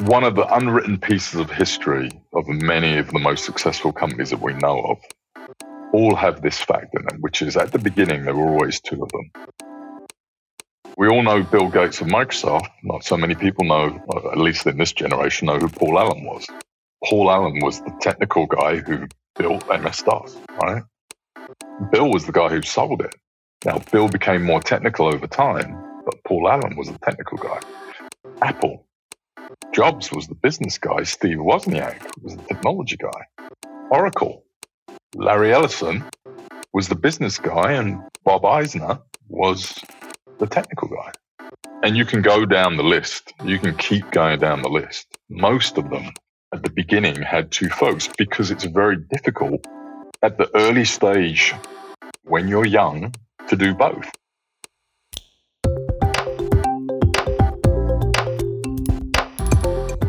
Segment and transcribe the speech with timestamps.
[0.00, 4.40] one of the unwritten pieces of history of many of the most successful companies that
[4.40, 4.98] we know of
[5.92, 9.02] all have this fact in them, which is at the beginning, there were always two
[9.02, 9.30] of them.
[10.96, 12.68] We all know Bill Gates of Microsoft.
[12.82, 16.24] Not so many people know, uh, at least in this generation, know who Paul Allen
[16.24, 16.46] was.
[17.04, 19.06] Paul Allen was the technical guy who
[19.36, 20.82] built MS DOS, right?
[21.90, 23.14] Bill was the guy who sold it.
[23.64, 27.60] Now, Bill became more technical over time, but Paul Allen was the technical guy.
[28.42, 28.87] Apple
[29.72, 31.02] Jobs was the business guy.
[31.04, 33.46] Steve Wozniak was the technology guy.
[33.90, 34.44] Oracle,
[35.14, 36.04] Larry Ellison
[36.72, 39.74] was the business guy, and Bob Eisner was
[40.38, 41.12] the technical guy.
[41.82, 43.32] And you can go down the list.
[43.44, 45.06] You can keep going down the list.
[45.30, 46.12] Most of them
[46.52, 49.66] at the beginning had two folks because it's very difficult
[50.22, 51.54] at the early stage
[52.24, 53.14] when you're young
[53.48, 54.10] to do both.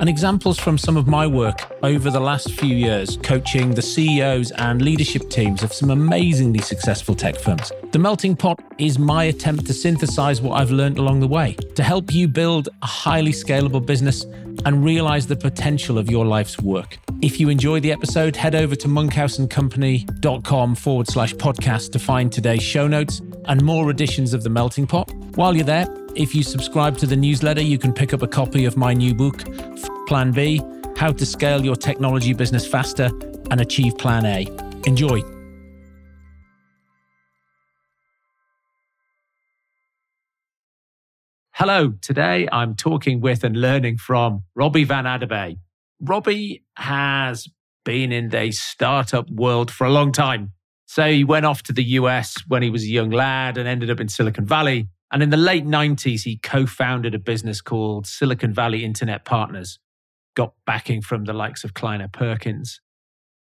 [0.00, 4.50] and examples from some of my work over the last few years coaching the CEOs
[4.52, 7.70] and leadership teams of some amazingly successful tech firms.
[7.92, 11.82] The Melting Pot is my attempt to synthesize what I've learned along the way to
[11.82, 14.24] help you build a highly scalable business
[14.64, 16.98] and realize the potential of your life's work.
[17.20, 22.62] If you enjoy the episode, head over to monkhouseandcompany.com forward slash podcast to find today's
[22.62, 25.12] show notes and more editions of The Melting Pot.
[25.36, 28.64] While you're there, if you subscribe to the newsletter, you can pick up a copy
[28.64, 29.44] of my new book,
[30.06, 30.60] Plan B
[30.96, 33.10] How to Scale Your Technology Business Faster
[33.50, 34.46] and Achieve Plan A.
[34.86, 35.22] Enjoy.
[41.52, 45.58] Hello, today I'm talking with and learning from Robbie Vann-Adibé.
[46.00, 47.48] Robbie has
[47.84, 50.52] been in the startup world for a long time.
[50.86, 53.90] So he went off to the US when he was a young lad and ended
[53.90, 58.06] up in Silicon Valley and in the late 90s, he co founded a business called
[58.06, 59.78] Silicon Valley Internet Partners,
[60.34, 62.80] got backing from the likes of Kleiner Perkins.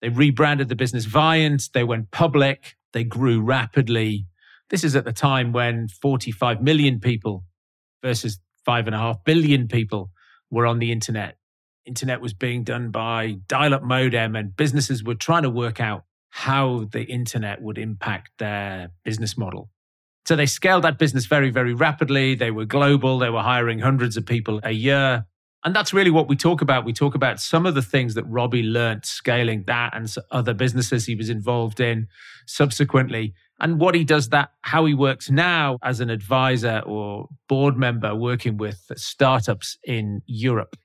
[0.02, 4.28] They rebranded the business Viant, they went public, they grew rapidly.
[4.70, 7.44] This is at the time when 45 million people
[8.02, 10.12] versus five and a half billion people
[10.50, 11.38] were on the internet.
[11.86, 16.06] Internet was being done by dial up modem, and businesses were trying to work out
[16.30, 19.70] how the internet would impact their business model.
[20.28, 22.36] So they scaled that business very, very rapidly.
[22.36, 23.18] They were global.
[23.18, 25.26] They were hiring hundreds of people a year.
[25.64, 26.84] And that's really what we talk about.
[26.84, 31.06] We talk about some of the things that Robbie learned scaling that and other businesses
[31.06, 32.08] he was involved in
[32.46, 37.78] subsequently, and what he does that, how he works now as an advisor or board
[37.78, 40.76] member working with startups in Europe.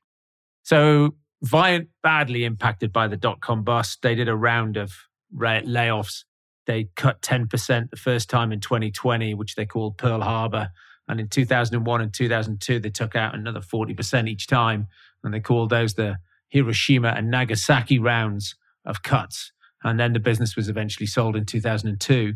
[0.63, 4.03] So Viant badly impacted by the dot com bust.
[4.03, 4.93] They did a round of
[5.37, 6.23] layoffs
[6.67, 10.71] they cut 10% the first time in 2020, which they called Pearl Harbor.
[11.09, 14.87] And in 2001 and 2002, they took out another 40% each time.
[15.25, 16.19] And they called those the
[16.49, 19.53] Hiroshima and Nagasaki rounds of cuts.
[19.83, 22.35] And then the business was eventually sold in 2002.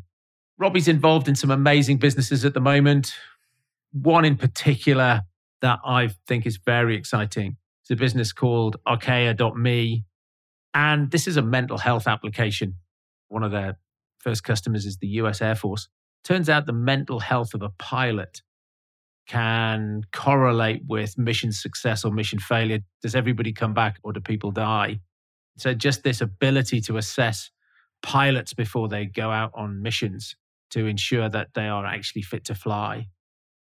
[0.58, 3.14] Robbie's involved in some amazing businesses at the moment.
[3.92, 5.22] One in particular
[5.60, 10.04] that I think is very exciting is a business called Archaea.me.
[10.74, 12.74] And this is a mental health application.
[13.28, 13.78] One of their
[14.26, 15.88] first customers is the US Air Force.
[16.24, 18.42] Turns out the mental health of a pilot
[19.28, 22.80] can correlate with mission success or mission failure.
[23.02, 24.98] Does everybody come back or do people die?
[25.58, 27.50] So, just this ability to assess
[28.02, 30.34] pilots before they go out on missions
[30.70, 33.06] to ensure that they are actually fit to fly.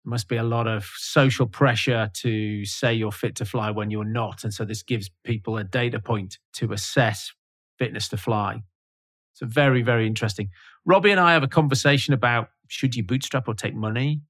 [0.04, 4.04] must be a lot of social pressure to say you're fit to fly when you're
[4.22, 4.44] not.
[4.44, 7.32] And so, this gives people a data point to assess
[7.78, 8.64] fitness to fly.
[9.36, 10.50] So very, very interesting.
[10.86, 14.22] Robbie and I have a conversation about should you bootstrap or take money?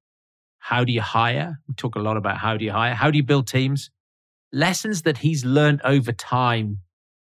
[0.57, 1.59] How do you hire?
[1.68, 2.95] We talk a lot about how do you hire?
[2.95, 3.91] How do you build teams?
[4.51, 6.80] Lessons that he's learned over time,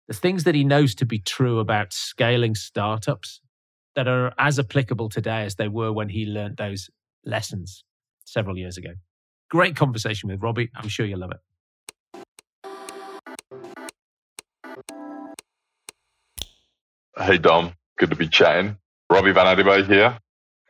[0.08, 3.41] the things that he knows to be true about scaling startups
[3.94, 6.91] that are as applicable today as they were when he learned those
[7.25, 7.85] lessons
[8.25, 8.91] several years ago.
[9.50, 10.70] Great conversation with Robbie.
[10.75, 11.41] I'm sure you'll love it.
[17.19, 17.75] Hey, Dom.
[17.99, 18.79] Good to be chatting.
[19.11, 20.19] Robbie Vann-Adibé here,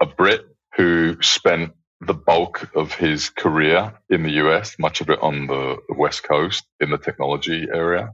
[0.03, 0.43] a Brit
[0.77, 5.79] who spent the bulk of his career in the US, much of it on the
[5.91, 8.13] West Coast in the technology area.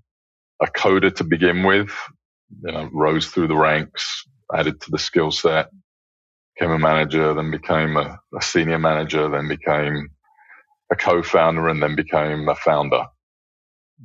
[0.62, 1.90] A coder to begin with,
[2.64, 5.70] you know, rose through the ranks, added to the skill set,
[6.56, 10.10] became a manager, then became a, a senior manager, then became
[10.92, 13.04] a co-founder and then became a founder.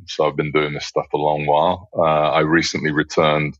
[0.08, 1.90] So I've been doing this stuff a long while.
[1.98, 3.58] Uh, I recently returned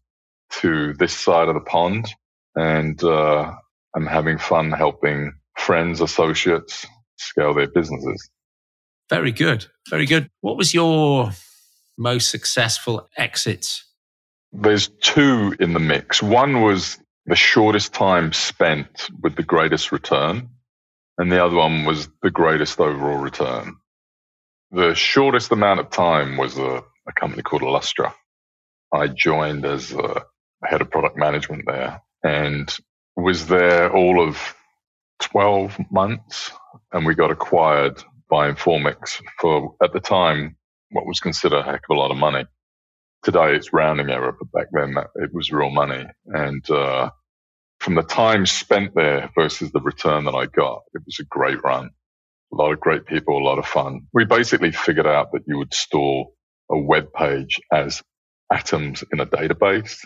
[0.62, 2.08] to this side of the pond
[2.56, 3.54] and uh,
[3.96, 6.86] I'm having fun helping friends, associates
[7.18, 8.30] scale their businesses.
[9.10, 9.66] Very good.
[9.90, 10.30] Very good.
[10.42, 11.32] What was your
[11.98, 13.82] most successful exit?
[14.52, 16.22] There's two in the mix.
[16.22, 20.50] One was the shortest time spent with the greatest return,
[21.18, 23.76] and the other one was the greatest overall return.
[24.72, 28.14] The shortest amount of time was a, a company called Illustra.
[28.94, 30.26] I joined as a
[30.64, 32.76] head of product management there and
[33.16, 34.56] was there all of
[35.22, 36.52] 12 months
[36.92, 40.56] and we got acquired by Informix for, at the time,
[40.92, 42.46] what was considered a heck of a lot of money.
[43.24, 46.06] Today it's rounding error, but back then it was real money.
[46.26, 47.10] And, uh,
[47.80, 51.64] from the time spent there versus the return that I got, it was a great
[51.64, 51.90] run.
[52.52, 54.02] A lot of great people, a lot of fun.
[54.14, 56.28] We basically figured out that you would store
[56.70, 58.02] a web page as
[58.52, 60.06] atoms in a database,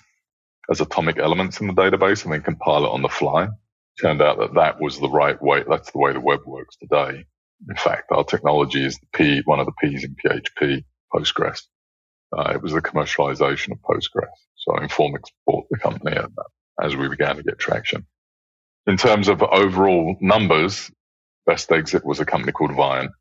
[0.70, 3.48] as atomic elements in the database, and then compile it on the fly.
[4.02, 5.64] Turned out that that was the right way.
[5.68, 7.26] That's the way the web works today.
[7.70, 10.84] In fact, our technology is the P, one of the P's in PHP,
[11.14, 11.62] Postgres.
[12.36, 14.30] Uh, it was the commercialization of Postgres.
[14.56, 16.18] So Informix bought the company
[16.82, 18.06] as we began to get traction.
[18.88, 20.92] In terms of overall numbers,
[21.46, 23.12] Best Exit was a company called Viant,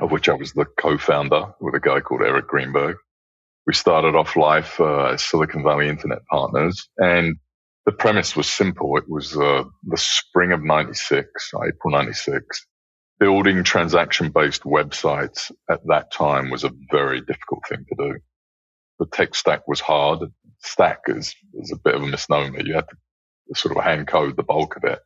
[0.00, 2.96] of which I was the co-founder with a guy called Eric Greenberg.
[3.66, 7.36] We started off life uh, as Silicon Valley Internet Partners, and
[7.84, 8.96] the premise was simple.
[8.96, 12.66] It was uh, the spring of '96, April '96
[13.18, 18.18] building transaction based websites at that time was a very difficult thing to do.
[18.98, 20.20] The tech stack was hard.
[20.62, 22.60] Stack is, is a bit of a misnomer.
[22.60, 22.96] You had to
[23.54, 25.00] sort of hand code the bulk of it.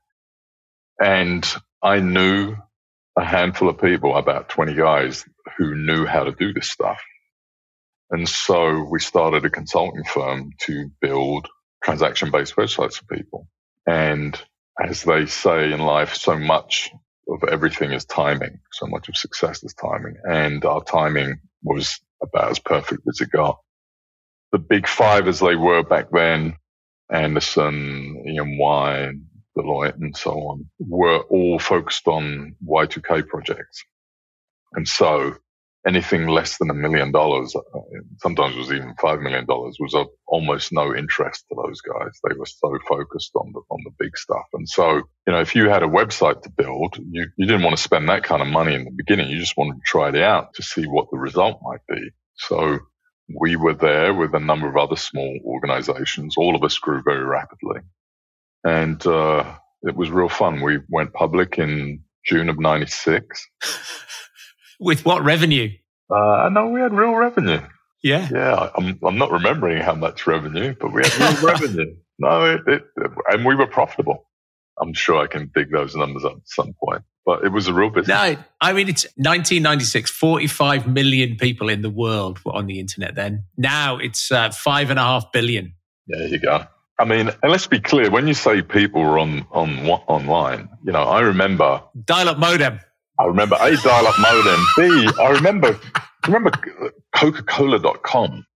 [1.01, 1.47] And
[1.83, 2.57] I knew
[3.17, 5.25] a handful of people, about 20 guys
[5.57, 7.01] who knew how to do this stuff.
[8.11, 11.49] And so we started a consulting firm to build
[11.83, 13.49] transaction based websites for people.
[13.87, 14.41] And
[14.83, 16.91] as they say in life, so much
[17.29, 18.61] of everything is timing.
[18.73, 20.17] So much of success is timing.
[20.25, 23.59] And our timing was about as perfect as it got.
[24.53, 26.57] The big five as they were back then,
[27.13, 29.13] Andersen, EY,
[29.57, 33.85] Deloitte and so on, were all focused on Y2K projects.
[34.73, 35.37] And so
[35.87, 37.81] anything less than a million dollars, uh,
[38.19, 42.19] sometimes was even five million dollars, was of almost no interest to those guys.
[42.29, 44.47] They were so focused on the on the big stuff.
[44.53, 47.77] And so, you know, if you had a website to build, you, you didn't want
[47.77, 49.31] to spend that kind of money in the beginning.
[49.31, 52.11] You just wanted to try it out to see what the result might be.
[52.37, 52.79] So
[53.39, 56.37] we were there with a number of other small organizations.
[56.37, 57.81] All of us grew very rapidly.
[58.65, 60.61] And uh, it was real fun.
[60.61, 63.49] We went public in June of 96.
[64.81, 65.71] With what revenue?
[66.11, 67.61] Uh, no, we had real revenue.
[68.03, 68.29] Yeah.
[68.33, 68.71] Yeah.
[68.77, 71.95] I'm, I'm not remembering how much revenue, but we had real revenue.
[72.19, 72.85] No, it, it,
[73.29, 74.27] and we were profitable.
[74.81, 77.75] I'm sure I can dig those numbers up at some point, but it was a
[77.75, 78.09] real business.
[78.09, 83.15] No, I mean, it's 1996, 45 million people in the world were on the internet
[83.15, 83.45] then.
[83.57, 85.75] Now it's uh, five and a half billion.
[86.07, 86.65] There you go.
[86.99, 90.93] I mean, and let's be clear, when you say people were on, on online, you
[90.93, 92.81] know, I remember dial up modem.
[93.21, 94.65] I remember A, dial up modem.
[94.79, 95.79] B, I remember,
[96.27, 96.53] remember
[97.15, 98.47] Coca-Cola.com.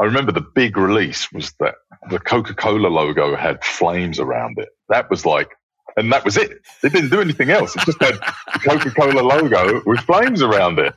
[0.00, 1.74] I remember the big release was that
[2.08, 4.70] the Coca-Cola logo had flames around it.
[4.88, 5.50] That was like,
[5.98, 6.62] and that was it.
[6.82, 7.76] They didn't do anything else.
[7.76, 8.18] It just had
[8.64, 10.94] Coca-Cola logo with flames around it.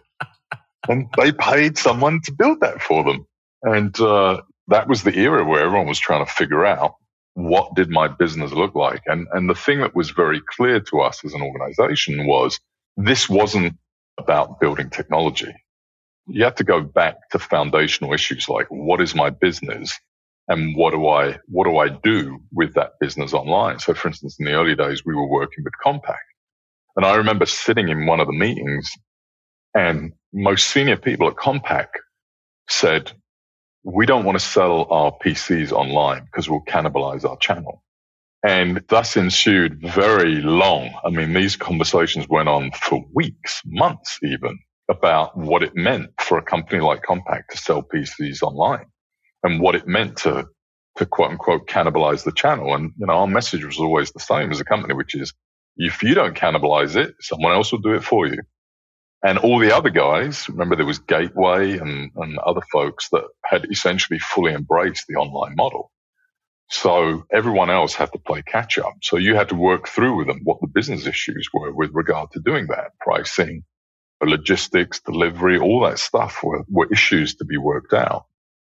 [0.87, 3.25] And they paid someone to build that for them.
[3.63, 6.93] And, uh, that was the era where everyone was trying to figure out
[7.33, 9.01] what did my business look like?
[9.07, 12.59] And, and the thing that was very clear to us as an organization was
[13.05, 13.77] this wasn't
[14.17, 15.53] about building technology.
[16.27, 19.97] You have to go back to foundational issues like what is my business
[20.47, 23.79] and what do I, what do I do with that business online?
[23.79, 26.17] So for instance, in the early days, we were working with Compaq
[26.95, 28.91] and I remember sitting in one of the meetings
[29.73, 31.87] and most senior people at Compaq
[32.69, 33.11] said,
[33.83, 37.83] we don't want to sell our PCs online because we'll cannibalize our channel.
[38.43, 40.93] And thus ensued very long.
[41.03, 46.37] I mean, these conversations went on for weeks, months even about what it meant for
[46.37, 48.85] a company like Compaq to sell PCs online
[49.43, 50.47] and what it meant to,
[50.97, 52.73] to quote unquote cannibalize the channel.
[52.73, 55.33] And, you know, our message was always the same as a company, which is
[55.75, 58.41] if you don't cannibalize it, someone else will do it for you.
[59.23, 63.67] And all the other guys, remember there was Gateway and, and other folks that had
[63.69, 65.91] essentially fully embraced the online model.
[66.69, 68.93] So everyone else had to play catch up.
[69.01, 72.31] So you had to work through with them what the business issues were with regard
[72.31, 73.63] to doing that, pricing,
[74.21, 78.25] logistics, delivery, all that stuff were, were issues to be worked out.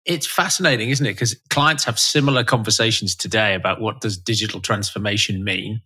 [0.05, 1.13] It's fascinating, isn't it?
[1.13, 5.83] Because clients have similar conversations today about what does digital transformation mean.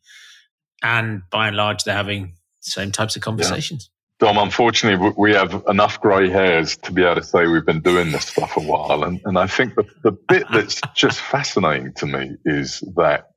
[0.82, 2.34] And by and large, they're having
[2.64, 3.90] the same types of conversations.
[4.18, 8.12] Dom, unfortunately, we have enough grey hairs to be able to say we've been doing
[8.12, 9.04] this stuff a while.
[9.04, 13.30] And, and I think the, the bit that's just fascinating to me is that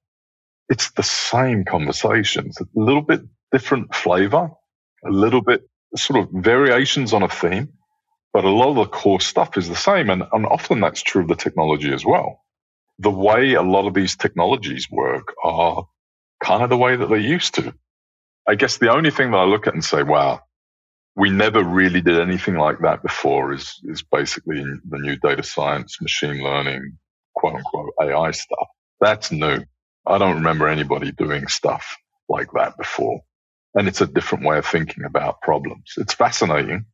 [0.69, 3.21] it's the same conversations, a little bit
[3.51, 4.51] different flavor,
[5.05, 5.67] a little bit
[5.97, 7.73] sort of variations on a theme,
[8.31, 10.09] but a lot of the core stuff is the same.
[10.09, 12.45] And, and often that's true of the technology as well.
[12.99, 15.85] The way a lot of these technologies work are
[16.41, 17.73] kind of the way that they used to.
[18.47, 20.41] I guess the only thing that I look at and say, wow,
[21.19, 26.01] we never really did anything like that before is, is basically the new data science,
[26.01, 26.97] machine learning,
[27.35, 28.69] quote unquote AI stuff.
[29.01, 29.61] That's new.
[30.07, 31.97] I don't remember anybody doing stuff
[32.29, 33.21] like that before.
[33.75, 35.93] And it's a different way of thinking about problems.
[35.97, 36.85] It's fascinating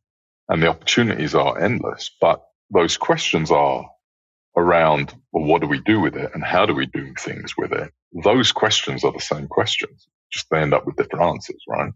[0.50, 2.42] and the opportunities are endless, but
[2.72, 3.86] those questions are
[4.56, 7.72] around, well, what do we do with it and how do we do things with
[7.72, 7.92] it?
[8.24, 11.92] Those questions are the same questions, just they end up with different answers, right?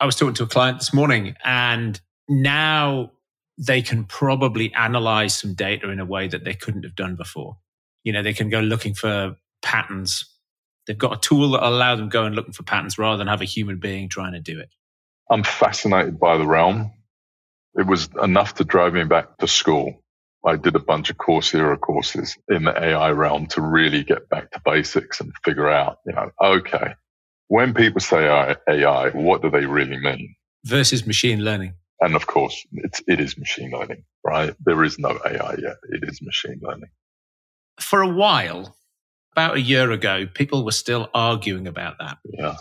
[0.00, 3.12] I was talking to a client this morning and now
[3.58, 7.56] they can probably analyze some data in a way that they couldn't have done before.
[8.02, 10.26] You know, they can go looking for patterns.
[10.86, 13.28] They've got a tool that will allow them go and looking for patterns rather than
[13.28, 14.70] have a human being trying to do it.
[15.30, 16.92] I'm fascinated by the realm.
[17.74, 20.02] It was enough to drive me back to school.
[20.46, 24.50] I did a bunch of Coursera courses in the AI realm to really get back
[24.50, 26.94] to basics and figure out, you know, okay,
[27.48, 28.26] when people say
[28.68, 30.34] AI, what do they really mean?
[30.64, 31.74] Versus machine learning.
[32.00, 34.54] And of course, it's, it is machine learning, right?
[34.64, 35.76] There is no AI yet.
[35.90, 36.90] It is machine learning.
[37.80, 38.76] For a while,
[39.32, 42.18] about a year ago, people were still arguing about that.
[42.24, 42.56] Yeah.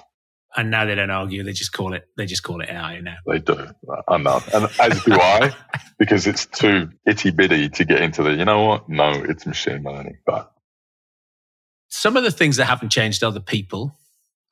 [0.56, 3.16] And now they don't argue; they just call it they just call it AI now.
[3.26, 3.70] They do.
[4.08, 5.52] I know, and as do I,
[6.00, 8.36] because it's too itty bitty to get into the.
[8.36, 8.88] You know what?
[8.88, 10.20] No, it's machine learning.
[10.28, 10.52] But
[11.88, 13.98] some of the things that haven't changed are the people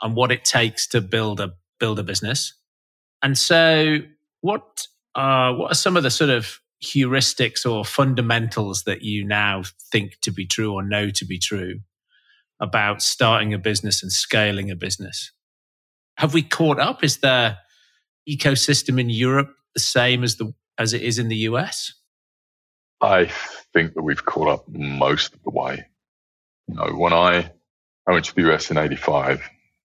[0.01, 2.53] and what it takes to build a build a business.
[3.22, 4.00] And so,
[4.41, 9.63] what uh, what are some of the sort of heuristics or fundamentals that you now
[9.91, 11.79] think to be true or know to be true
[12.60, 15.31] about starting a business and scaling a business.
[16.17, 17.03] Have we caught up?
[17.03, 17.58] Is the
[18.29, 21.93] ecosystem in Europe the same as the as it is in the US?
[23.01, 23.31] I
[23.74, 25.86] think that we've caught up most of the way.
[26.67, 27.51] You know, when I
[28.08, 29.41] I went to the US in '85,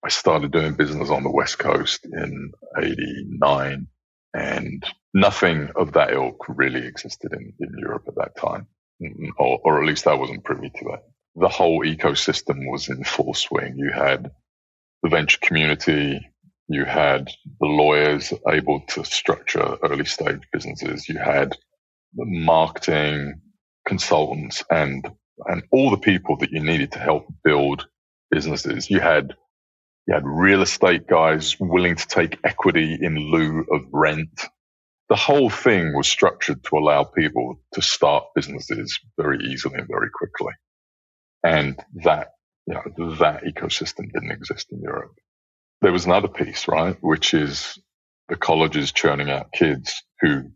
[0.07, 3.87] I started doing business on the West Coast in '89,
[4.35, 8.67] and nothing of that ilk really existed in, in Europe at that time,
[9.39, 11.03] or, or at least I wasn't privy to that
[11.37, 13.77] the whole ecosystem was in full swing.
[13.77, 14.31] You had
[15.03, 16.21] the venture community,
[16.69, 21.53] you had the lawyers able to structure early stage businesses, you had
[22.15, 23.41] the marketing
[23.87, 25.09] consultants and
[25.47, 27.87] and all the people that you needed to help build
[28.31, 28.89] businesses.
[28.89, 29.35] You had
[30.07, 34.45] you had real estate guys willing to take equity in lieu of rent.
[35.09, 40.11] The whole thing was structured to allow people to start businesses very easily and very
[40.11, 40.53] quickly.
[41.43, 42.33] And that,
[42.67, 45.15] you know, that ecosystem didn't exist in Europe.
[45.83, 46.97] There was another piece, right?
[47.01, 47.79] Which is
[48.29, 50.51] the colleges churning out kids who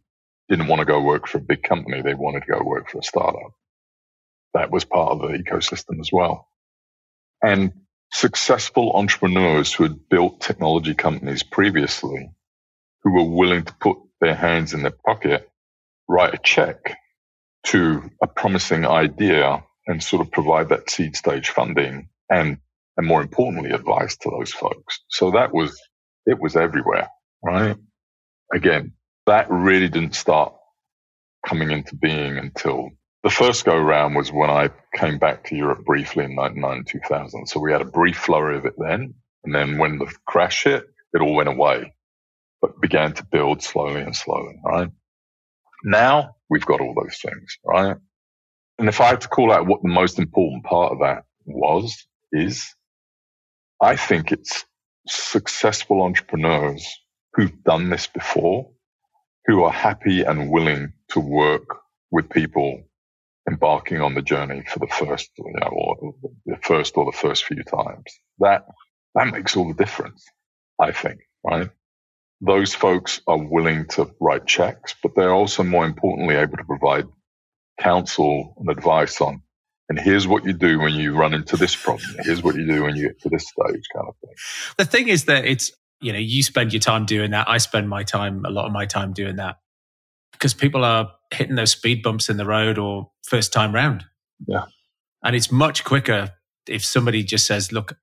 [0.49, 2.03] didn't want to go work for a big company.
[2.03, 3.53] They wanted to go work for a startup.
[4.55, 6.49] That was part of the ecosystem as well.
[7.43, 7.73] And
[8.13, 12.31] successful entrepreneurs who had built technology companies previously,
[13.03, 15.49] who were willing to put their hands in their pocket,
[16.09, 16.97] write a check
[17.65, 22.59] to a promising idea and sort of provide that seed stage funding and
[22.97, 25.01] and more importantly advice to those folks.
[25.09, 25.81] So that was
[26.27, 27.09] it was everywhere
[27.43, 27.77] right?
[28.53, 28.93] Again
[29.27, 30.55] that really didn't start
[31.47, 32.91] coming into being until
[33.23, 37.47] the first go round was when I came back to Europe briefly in 99, 2000.
[37.47, 39.15] So we had a brief flurry of it then.
[39.45, 41.93] And then when the crash hit, it all went away,
[42.61, 44.91] but began to build slowly and slowly, right?
[45.85, 47.97] Now we've got all those things, right?
[48.79, 52.07] And if I had to call out what the most important part of that was,
[52.33, 52.75] is
[53.83, 54.65] I think it's
[55.07, 56.87] successful entrepreneurs
[57.35, 58.71] who've done this before,
[59.47, 61.77] who are happy and willing to work
[62.11, 62.83] with people
[63.51, 66.15] embarking on the journey for the first, you know, or
[66.47, 68.05] the first or the first few times.
[68.39, 68.67] That,
[69.15, 70.25] that makes all the difference,
[70.81, 71.71] I think, right?
[72.41, 77.07] Those folks are willing to write checks, but they're also more importantly able to provide
[77.79, 79.43] counsel and advice on.
[79.89, 82.15] And here's what you do when you run into this problem.
[82.21, 84.35] Here's what you do when you get to this stage, kind of thing.
[84.79, 87.47] The thing is that it's You know, you spend your time doing that.
[87.47, 89.57] I spend my time, a lot of my time doing that
[90.33, 94.05] because people are hitting those speed bumps in the road or first time round.
[94.47, 94.65] Yeah.
[95.23, 96.33] And it's much quicker
[96.67, 97.97] if somebody just says, look,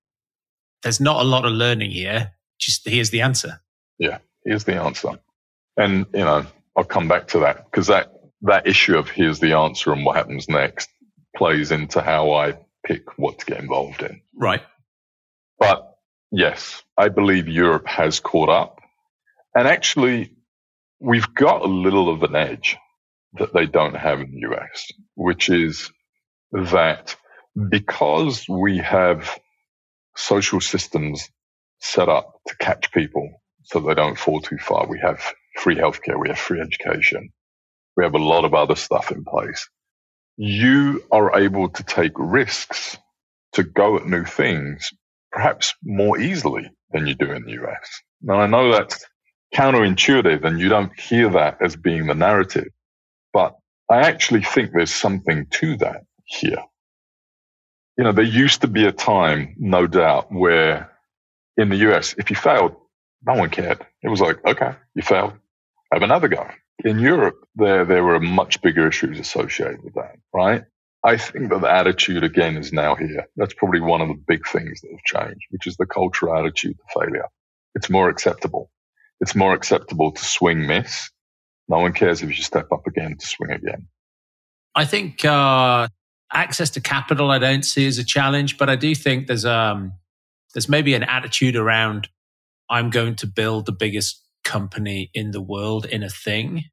[0.84, 2.31] there's not a lot of learning here.
[2.60, 3.62] Just here's the answer.
[4.00, 5.19] Yeah, here's the answer.
[5.75, 9.53] And, you know, I'll come back to that because that, that issue of here's the
[9.53, 10.89] answer and what happens next
[11.36, 14.22] plays into how I pick what to get involved in.
[14.36, 14.62] Right.
[15.60, 15.98] But
[16.31, 18.79] yes, I believe Europe has caught up.
[19.53, 20.36] And actually,
[21.00, 22.77] we've got a little of an edge
[23.34, 25.91] that they don't have in the US, which is
[26.51, 27.15] that
[27.69, 29.39] because we have
[30.15, 31.29] social systems
[31.79, 33.29] set up to catch people
[33.63, 35.22] so they don't fall too far, we have
[35.60, 37.29] free healthcare, we have free education,
[37.98, 39.69] we have a lot of other stuff in place.
[40.38, 42.98] You are able to take risks
[43.53, 44.91] to go at new things
[45.31, 48.01] perhaps more easily than you do in the US.
[48.22, 49.05] Now, I know that's
[49.55, 52.67] counterintuitive and you don't hear that as being the narrative,
[53.38, 53.56] but
[53.88, 56.63] I actually think there's something to that here.
[57.96, 60.89] You know, there used to be a time, no doubt, where
[61.56, 62.75] in the US, if you failed,
[63.27, 63.86] no one cared.
[64.01, 65.34] It was like, okay, you failed,
[65.94, 66.48] have another go.
[66.84, 70.63] In Europe, there, there were much bigger issues associated with that, right?
[71.03, 73.27] I think that the attitude again is now here.
[73.36, 76.75] That's probably one of the big things that have changed, which is the cultural attitude
[76.75, 77.27] to failure.
[77.75, 78.72] It's more acceptable.
[79.20, 81.12] It's more acceptable to swing miss.
[81.67, 83.88] No one cares if you step up again to swing again.
[84.75, 85.88] I think uh,
[86.31, 89.93] access to capital I don't see as a challenge, but I do think there's um
[90.53, 92.09] there's maybe an attitude around
[92.69, 96.63] I'm going to build the biggest company in the world in a thing.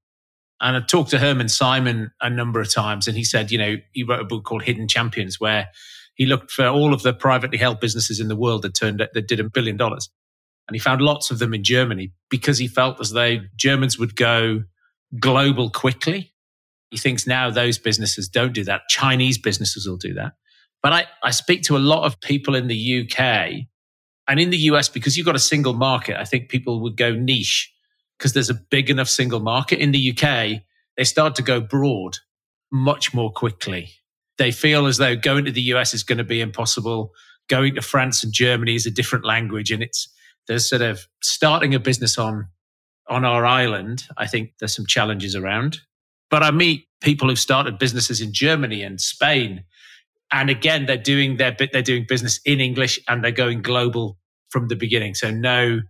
[0.61, 3.77] And I talked to Hermann Simon a number of times, and he said, you know,
[3.93, 5.69] he wrote a book called Hidden Champions, where
[6.15, 9.29] he looked for all of the privately held businesses in the world that turned that
[9.29, 10.09] did a billion dollars,
[10.69, 14.17] and he found lots of them in Germany because he felt as though Germans would
[14.17, 14.63] go
[15.19, 16.33] global quickly.
[16.91, 18.83] He thinks now those businesses don't do that.
[18.89, 20.33] Chinese businesses will do that.
[20.83, 23.67] But I, I speak to a lot of people in the UK
[24.27, 27.13] and in the US, because you've got a single market, I think people would go
[27.13, 27.73] niche
[28.19, 29.81] because there's a big enough single market.
[29.81, 30.63] In the UK,
[30.97, 32.19] they start to go broad
[32.73, 33.91] much more quickly.
[34.39, 37.13] They feel as though going to the US is going to be impossible.
[37.49, 39.71] Going to France and Germany is a different language.
[39.71, 40.09] And it's,
[40.49, 42.49] there's sort of starting a business on
[43.09, 45.79] on our island, I think there's some challenges around.
[46.31, 49.65] But I meet people who've started businesses in Germany and Spain.
[50.33, 54.19] And again, they're doing their bit, they're doing business in English and they're going global
[54.49, 55.15] from the beginning.
[55.15, 55.81] So no,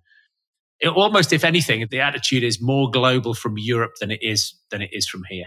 [0.80, 4.82] it, almost if anything, the attitude is more global from Europe than it is than
[4.82, 5.46] it is from here.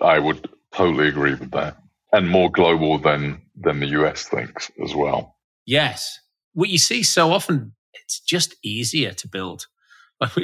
[0.00, 1.76] I would totally agree with that.
[2.12, 5.36] And more global than than the US thinks as well.
[5.66, 6.18] Yes.
[6.54, 9.66] What you see so often, it's just easier to build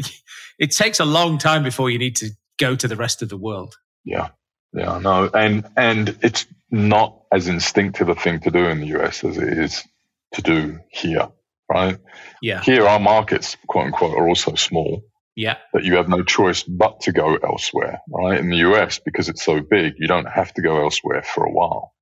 [0.59, 3.37] it takes a long time before you need to go to the rest of the
[3.37, 3.77] world.
[4.05, 4.29] Yeah.
[4.75, 9.23] Yeah, no, and and it's not as instinctive a thing to do in the US
[9.23, 9.85] as it is
[10.33, 11.29] to do here,
[11.71, 11.97] right?
[12.43, 12.61] Yeah.
[12.61, 15.03] Here, our markets, quote unquote, are also small.
[15.37, 15.57] Yeah.
[15.73, 18.39] That you have no choice but to go elsewhere, right?
[18.39, 21.53] In the US, because it's so big, you don't have to go elsewhere for a
[21.53, 21.93] while.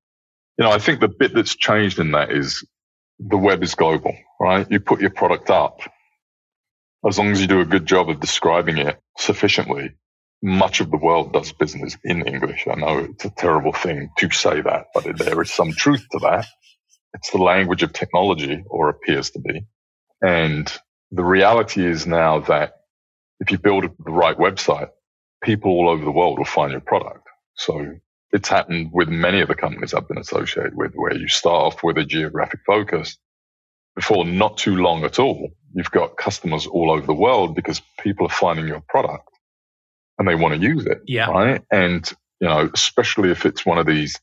[0.58, 2.66] You know, I think the bit that's changed in that is
[3.18, 4.66] the web is global, right?
[4.70, 5.80] You put your product up
[7.06, 9.92] as long as you do a good job of describing it sufficiently,
[10.42, 12.66] much of the world does business in English.
[12.70, 16.20] I know it's a terrible thing to say that, but there is some truth to
[16.20, 16.46] that.
[17.14, 19.66] It's the language of technology or appears to be.
[20.22, 20.72] And
[21.12, 22.74] the reality is now that
[23.40, 24.90] if you build the right website,
[25.42, 27.28] people all over the world will find your product.
[27.56, 27.96] So
[28.32, 31.82] it's happened with many of the companies I've been associated with where you start off
[31.84, 33.18] with a geographic focus
[33.96, 38.26] before not too long at all you've got customers all over the world because people
[38.26, 39.28] are finding your product
[40.18, 41.02] and they want to use it.
[41.06, 41.30] Yeah.
[41.30, 41.62] Right.
[41.70, 44.20] And, you know, especially if it's one of these,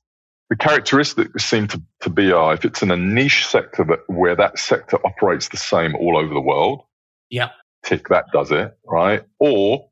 [0.50, 4.36] the characteristics seem to, to be are if it's in a niche sector that where
[4.36, 6.82] that sector operates the same all over the world.
[7.30, 7.50] Yeah.
[7.84, 8.76] Tick that does it.
[8.86, 9.24] Right.
[9.40, 9.90] Or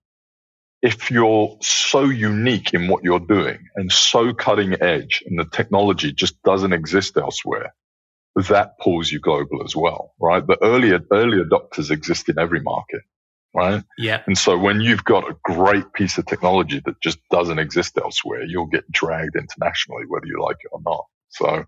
[0.82, 6.14] if you're so unique in what you're doing and so cutting edge and the technology
[6.14, 7.74] just doesn't exist elsewhere,
[8.46, 10.46] that pulls you global as well, right?
[10.46, 13.02] The earlier, early adopters exist in every market,
[13.56, 13.84] right?
[13.98, 14.22] Yeah.
[14.28, 18.44] And so when you've got a great piece of technology that just doesn't exist elsewhere,
[18.44, 21.06] you'll get dragged internationally, whether you like it or not.
[21.30, 21.66] So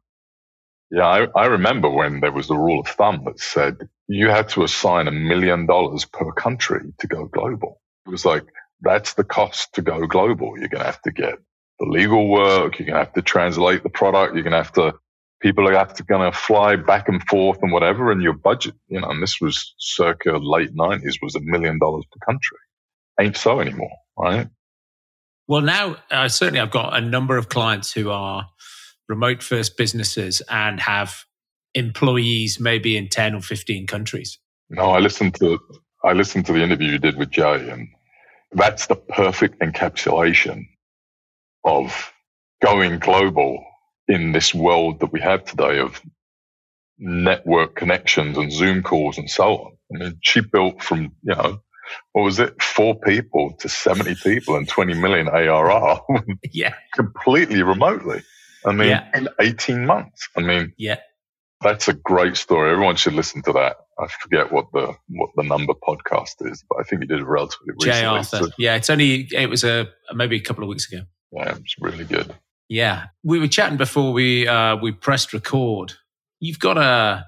[0.91, 4.49] yeah, I, I remember when there was the rule of thumb that said you had
[4.49, 7.81] to assign a million dollars per country to go global.
[8.07, 8.43] It was like,
[8.81, 10.57] that's the cost to go global.
[10.57, 11.37] You're going to have to get
[11.79, 12.79] the legal work.
[12.79, 14.33] You're going to have to translate the product.
[14.33, 14.93] You're going to have to
[15.41, 18.11] people are have to going to fly back and forth and whatever.
[18.11, 22.05] And your budget, you know, and this was circa late nineties was a million dollars
[22.11, 22.57] per country.
[23.19, 24.47] Ain't so anymore, right?
[25.47, 28.47] Well, now uh, certainly I've got a number of clients who are
[29.07, 31.23] remote first businesses and have
[31.73, 34.37] employees maybe in 10 or 15 countries.
[34.69, 35.59] No, I listened to
[36.03, 37.87] I listened to the interview you did with Jay and
[38.51, 40.65] that's the perfect encapsulation
[41.65, 42.11] of
[42.61, 43.63] going global
[44.09, 46.01] in this world that we have today of
[46.97, 49.77] network connections and Zoom calls and so on.
[49.93, 51.61] I mean, she built from, you know,
[52.11, 56.01] what was it, four people to 70 people and 20 million ARR.
[56.51, 56.73] yeah.
[56.93, 58.21] completely remotely.
[58.65, 59.09] I mean, yeah.
[59.13, 60.27] in 18 months.
[60.35, 60.97] I mean, yeah.
[61.61, 62.71] That's a great story.
[62.71, 63.77] Everyone should listen to that.
[63.99, 67.25] I forget what the what the number podcast is, but I think he did it
[67.25, 68.05] relatively recently.
[68.05, 68.37] Arthur.
[68.37, 71.03] So, yeah, it's only it was a maybe a couple of weeks ago.
[71.33, 72.33] Yeah, it's really good.
[72.69, 75.93] Yeah, we were chatting before we uh, we pressed record.
[76.39, 77.25] You've got a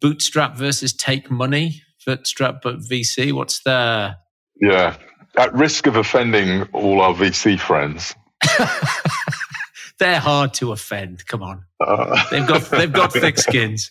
[0.00, 3.32] bootstrap versus take money bootstrap but VC.
[3.32, 4.14] What's the?
[4.60, 4.96] Yeah,
[5.38, 8.14] at risk of offending all our VC friends.
[9.98, 11.26] They're hard to offend.
[11.26, 13.90] Come on, uh, they've got they've got thick skins.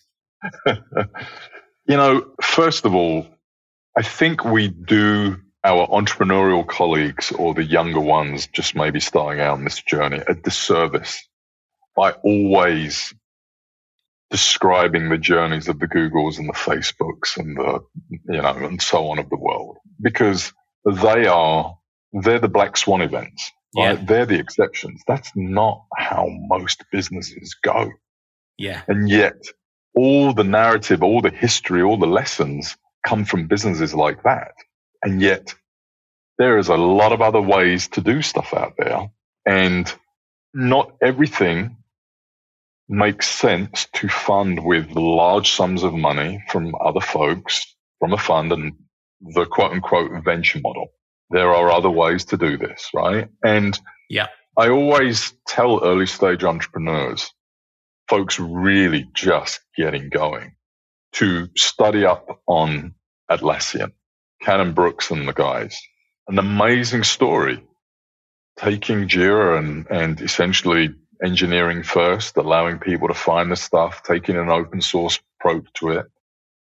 [0.65, 3.25] You know, first of all,
[3.97, 9.53] I think we do our entrepreneurial colleagues or the younger ones just maybe starting out
[9.53, 11.27] on this journey a disservice
[11.95, 13.13] by always
[14.29, 19.07] describing the journeys of the Googles and the Facebooks and the, you know, and so
[19.07, 20.51] on of the world because
[20.85, 21.77] they are,
[22.11, 23.51] they're the black swan events.
[23.75, 23.97] Right?
[23.97, 24.05] Yeah.
[24.05, 25.01] They're the exceptions.
[25.07, 27.91] That's not how most businesses go.
[28.57, 28.81] Yeah.
[28.87, 29.35] And yet
[29.95, 34.51] all the narrative, all the history, all the lessons come from businesses like that.
[35.03, 35.53] And yet
[36.37, 39.11] there is a lot of other ways to do stuff out there.
[39.45, 39.93] And
[40.53, 41.77] not everything
[42.87, 48.51] makes sense to fund with large sums of money from other folks, from a fund
[48.51, 48.73] and
[49.21, 50.87] the quote unquote venture model.
[51.29, 53.27] There are other ways to do this, right?
[53.43, 57.31] And yeah, I always tell early stage entrepreneurs,
[58.07, 60.55] folks really just getting going
[61.13, 62.93] to study up on
[63.31, 63.93] Atlassian,
[64.43, 65.81] Cannon-Brookes and the guys.
[66.27, 67.63] An amazing story.
[68.57, 74.49] Taking Jira and, and essentially engineering first, allowing people to find the stuff, taking an
[74.49, 76.05] open source approach to it,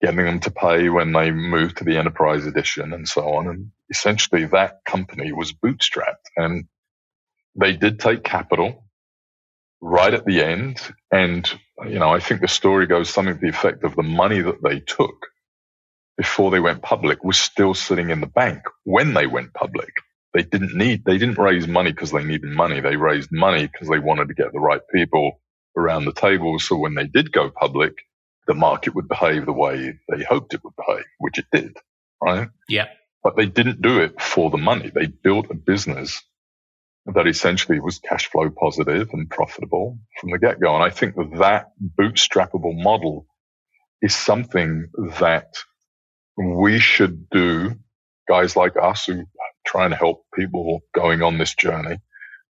[0.03, 3.48] getting them to pay when they move to the enterprise edition and so on.
[3.48, 6.66] And essentially that company was bootstrapped and
[7.57, 8.85] they did take capital
[9.81, 10.81] right at the end.
[11.11, 11.50] And,
[11.88, 14.62] you know, I think the story goes something to the effect of the money that
[14.62, 15.27] they took
[16.16, 19.92] before they went public was still sitting in the bank when they went public.
[20.33, 22.81] They didn't need, they didn't raise money because they needed money.
[22.81, 25.40] They raised money because they wanted to get the right people
[25.77, 26.59] around the table.
[26.59, 27.94] So when they did go public,
[28.46, 31.77] the market would behave the way they hoped it would behave, which it did.
[32.22, 32.48] Right.
[32.68, 32.87] Yeah.
[33.22, 34.90] But they didn't do it for the money.
[34.94, 36.22] They built a business
[37.07, 40.74] that essentially was cash flow positive and profitable from the get go.
[40.74, 43.27] And I think that that bootstrappable model
[44.00, 44.88] is something
[45.20, 45.55] that
[46.37, 47.75] we should do,
[48.29, 49.25] guys like us who
[49.66, 51.99] try and help people going on this journey.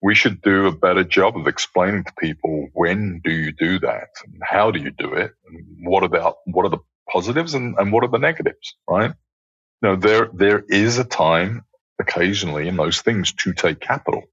[0.02, 4.08] We should do a better job of explaining to people when do you do that
[4.24, 6.78] and how do you do it and what about what are the
[7.10, 9.12] positives and, and what are the negatives, right?
[9.82, 11.64] Know, there there is a time
[12.00, 14.24] occasionally in those things to take capital.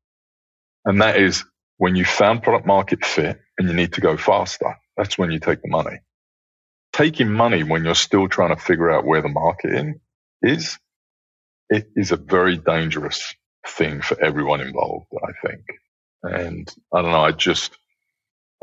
[0.86, 1.44] And that is
[1.78, 4.78] when you found product market fit and you need to go faster.
[4.98, 6.00] That's when you take the money.
[6.98, 9.96] Taking money when you're still trying to figure out where the market
[10.42, 10.80] is,
[11.70, 13.36] it is a very dangerous
[13.68, 15.62] thing for everyone involved, I think.
[16.24, 17.78] And I don't know, I just,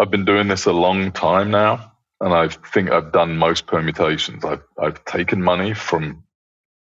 [0.01, 1.93] I've been doing this a long time now.
[2.21, 4.45] And I think I've done most permutations.
[4.45, 6.25] I've, I've taken money from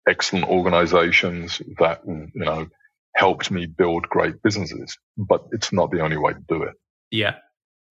[0.08, 2.68] excellent organizations that, you know,
[3.16, 6.74] helped me build great businesses, but it's not the only way to do it.
[7.12, 7.36] Yeah.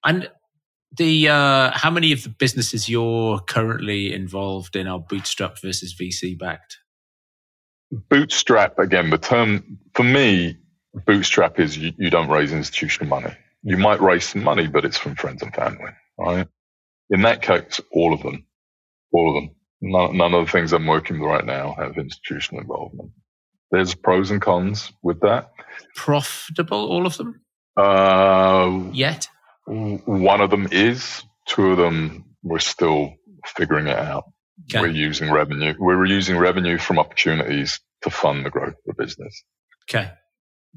[0.05, 0.29] And
[0.96, 6.38] the uh, how many of the businesses you're currently involved in are bootstrap versus VC
[6.38, 6.78] backed?
[7.90, 9.11] Bootstrap again.
[9.11, 10.59] The term for me,
[11.07, 13.35] bootstrap is you, you don't raise institutional money.
[13.62, 16.48] You might raise some money, but it's from friends and family, right?
[17.11, 18.44] In that case, all of them,
[19.12, 19.55] all of them.
[19.81, 23.11] None, none of the things I'm working with right now have institutional involvement.
[23.70, 25.50] There's pros and cons with that.
[25.96, 27.40] Profitable, all of them?
[27.76, 29.28] Uh, Yet?
[29.66, 31.22] One of them is.
[31.46, 34.25] Two of them, we're still figuring it out.
[34.70, 34.81] Okay.
[34.81, 35.75] We're using revenue.
[35.79, 39.42] We're using revenue from opportunities to fund the growth of the business.
[39.88, 40.11] Okay.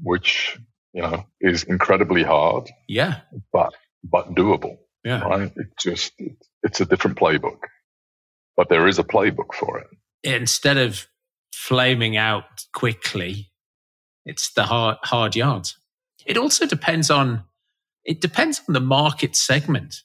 [0.02, 0.58] Which,
[0.92, 2.68] you know, is incredibly hard.
[2.88, 3.20] Yeah.
[3.52, 3.72] But,
[4.02, 4.78] but doable.
[5.04, 5.20] Yeah.
[5.20, 5.52] Right.
[5.54, 6.12] It just,
[6.62, 7.58] it's a different playbook,
[8.56, 9.86] but there is a playbook for it.
[10.24, 11.06] Instead of
[11.52, 13.52] flaming out quickly,
[14.24, 15.78] it's the hard, hard yards.
[16.24, 17.44] It also depends on,
[18.06, 20.02] it depends on the market segment.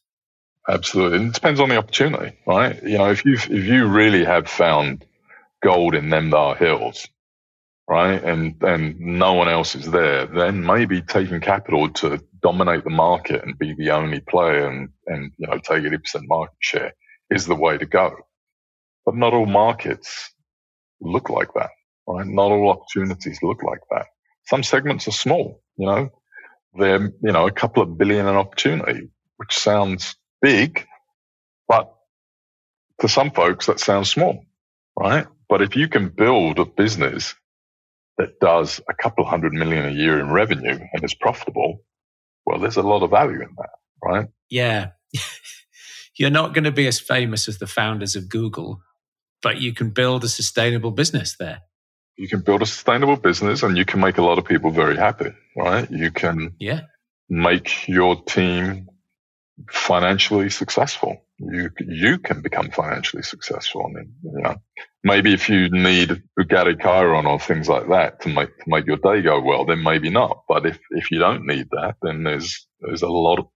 [0.67, 1.27] Absolutely.
[1.27, 2.81] It depends on the opportunity, right?
[2.83, 5.05] You know, if you, if you really have found
[5.63, 7.07] gold in them there hills,
[7.87, 8.23] right?
[8.23, 13.43] And and no one else is there, then maybe taking capital to dominate the market
[13.43, 16.93] and be the only player and, and you know take 80% market share
[17.29, 18.15] is the way to go.
[19.05, 20.31] But not all markets
[20.99, 21.71] look like that,
[22.07, 22.27] right?
[22.27, 24.05] Not all opportunities look like that.
[24.45, 26.09] Some segments are small, you know,
[26.77, 30.86] they're, you know, a couple of billion an opportunity, which sounds big,
[31.67, 31.93] but
[32.99, 34.45] to some folks that sounds small,
[34.97, 35.27] right?
[35.49, 37.36] But if you can build a business
[38.17, 41.84] that does a couple hundred million a year in revenue and is profitable,
[42.45, 43.69] well, there's a lot of value in that,
[44.03, 44.27] right?
[44.49, 44.91] Yeah.
[46.17, 48.81] You're not going to be as famous as the founders of Google,
[49.41, 51.62] but you can build a sustainable business there.
[52.17, 54.97] You can build a sustainable business and you can make a lot of people very
[54.97, 55.89] happy, right?
[55.89, 56.82] You can yeah.
[57.30, 58.89] make your team
[59.69, 61.26] financially successful.
[61.39, 63.88] You you can become financially successful.
[63.88, 64.56] I mean, you know,
[65.04, 68.97] maybe if you need Bugatti Chiron or things like that to make to make your
[68.97, 70.43] day go well, then maybe not.
[70.47, 73.47] But if if you don't need that, then there's there's a lot of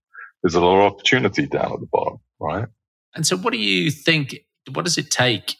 [0.42, 2.68] there's a lot of opportunity down at the bottom, right?
[3.14, 4.36] And so, what do you think?
[4.72, 5.54] What does it take?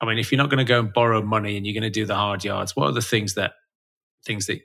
[0.00, 1.90] I mean, if you're not going to go and borrow money and you're going to
[1.90, 3.52] do the hard yards, what are the things that
[4.24, 4.60] things that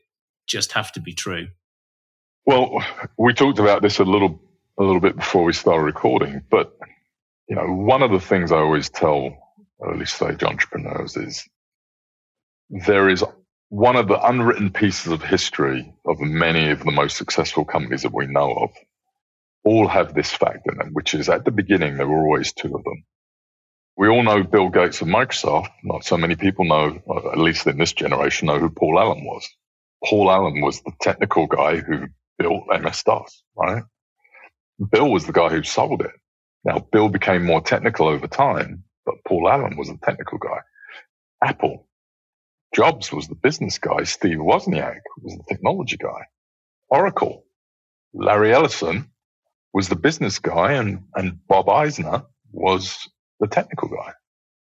[0.48, 1.48] just have to be true?
[2.46, 2.84] Well,
[3.18, 4.42] we talked about this a little
[4.78, 6.78] a little bit before we started recording, but
[7.48, 9.38] you know, one of the things I always tell
[9.82, 11.48] early stage entrepreneurs is
[12.70, 13.24] there is
[13.70, 18.14] one of the unwritten pieces of history of many of the most successful companies that
[18.14, 18.72] we know of
[19.66, 22.76] all have this fact in them, which is at the beginning, there were always two
[22.76, 23.04] of them.
[23.96, 25.70] We all know Bill Gates of Microsoft.
[25.84, 27.02] Not so many people know,
[27.32, 29.48] at least in this generation, know who Paul Allen was.
[30.06, 32.08] Paul Allen was the technical guy who
[32.40, 33.84] built MS DOS, right?
[34.92, 36.12] Bill was the guy who sold it.
[36.66, 40.60] Now, Bill became more technical over time, but Paul Allen was the technical guy.
[41.44, 41.88] Apple,
[42.74, 44.04] Jobs was the business guy.
[44.04, 46.26] Steve Wozniak was the technology guy.
[46.90, 47.46] Oracle,
[48.14, 49.10] Larry Ellison
[49.74, 52.98] was the business guy and, and Bob Eisner was
[53.44, 54.14] the technical guy.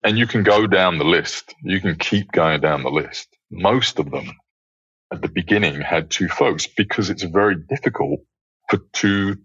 [0.02, 1.54] And you can go down the list.
[1.62, 3.28] You can keep going down the list.
[3.50, 4.32] Most of them
[5.12, 8.20] at the beginning had two folks because it's very difficult
[8.68, 9.36] for two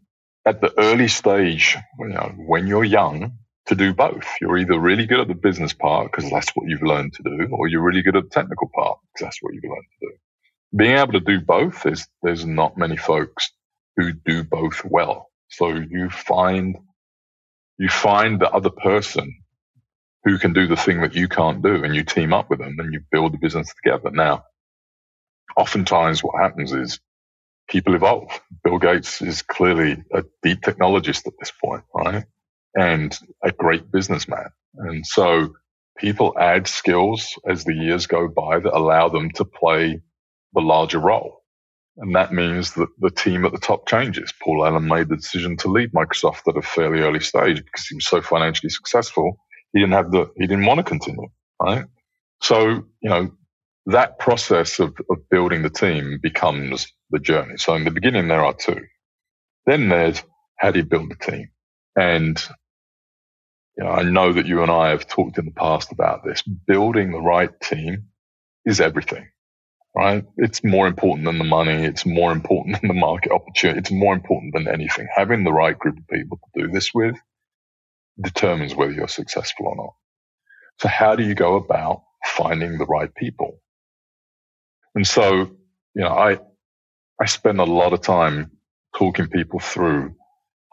[0.45, 3.33] at the early stage, you know, when you're young,
[3.67, 4.25] to do both.
[4.41, 7.47] You're either really good at the business part because that's what you've learned to do,
[7.51, 10.13] or you're really good at the technical part because that's what you've learned to do.
[10.75, 13.51] Being able to do both is there's not many folks
[13.95, 15.29] who do both well.
[15.49, 16.77] So you find
[17.79, 19.33] you find the other person
[20.25, 22.75] who can do the thing that you can't do, and you team up with them,
[22.79, 24.11] and you build the business together.
[24.11, 24.43] Now,
[25.57, 26.99] oftentimes what happens is
[27.69, 28.41] people evolve.
[28.63, 32.25] Bill Gates is clearly a deep technologist at this point, right?
[32.75, 34.49] And a great businessman.
[34.75, 35.53] And so
[35.97, 40.01] people add skills as the years go by that allow them to play
[40.53, 41.38] the larger role.
[41.99, 44.33] And that means that the team at the top changes.
[44.43, 47.95] Paul Allen made the decision to leave Microsoft at a fairly early stage because he
[47.95, 49.37] was so financially successful.
[49.73, 51.29] He didn't have the, he didn't want to continue,
[51.61, 51.85] right?
[52.41, 53.31] So, you know,
[53.87, 57.57] that process of, of building the team becomes the journey.
[57.57, 58.81] So in the beginning, there are two.
[59.67, 60.23] Then there's
[60.57, 61.49] how do you build the team?
[61.97, 62.41] And
[63.77, 66.43] you know, I know that you and I have talked in the past about this.
[66.43, 68.05] Building the right team
[68.65, 69.29] is everything,
[69.99, 70.23] right?
[70.37, 71.83] It's more important than the money.
[71.83, 73.79] It's more important than the market opportunity.
[73.79, 75.07] It's more important than anything.
[75.13, 77.15] Having the right group of people to do this with
[78.21, 79.93] determines whether you're successful or not.
[80.79, 83.59] So how do you go about finding the right people?
[84.95, 85.51] And so,
[85.95, 86.39] you know, I,
[87.21, 88.51] I spend a lot of time
[88.97, 90.15] talking people through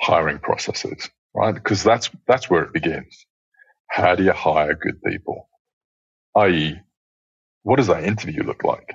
[0.01, 1.55] hiring processes, right?
[1.55, 3.27] Because that's, that's where it begins.
[3.91, 5.49] How do you hire good people?
[6.37, 6.81] I.e.,
[7.65, 8.95] what does that interview look like?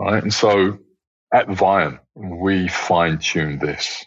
[0.00, 0.22] Right.
[0.22, 0.78] And so
[1.34, 4.02] at Viant, we fine tuned this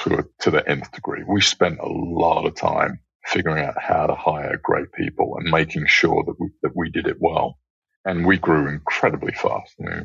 [0.00, 1.22] to, a, to the nth degree.
[1.26, 5.86] We spent a lot of time figuring out how to hire great people and making
[5.86, 7.58] sure that we, that we did it well.
[8.04, 9.72] And we grew incredibly fast.
[9.78, 10.02] You know,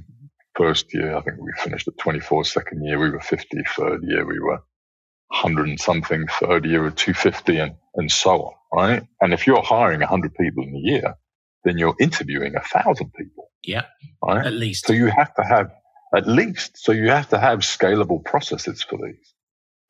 [0.56, 2.46] first year, I think we finished at 24.
[2.46, 3.58] Second year, we were 50.
[3.76, 4.62] Third year, we were
[5.30, 6.28] 100 and something.
[6.40, 9.04] Third year, we were 250 and, and so on, right?
[9.22, 11.16] And if you're hiring 100 people in a year,
[11.64, 13.50] then you're interviewing a thousand people.
[13.64, 13.86] Yeah.
[14.24, 14.46] Right.
[14.46, 14.88] At least.
[14.88, 15.72] So you have to have
[16.16, 19.34] at least, so you have to have scalable processes for these.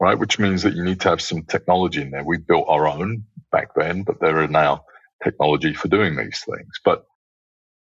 [0.01, 0.17] right?
[0.19, 2.23] Which means that you need to have some technology in there.
[2.25, 4.83] We built our own back then, but there are now
[5.23, 6.79] technology for doing these things.
[6.83, 7.05] But,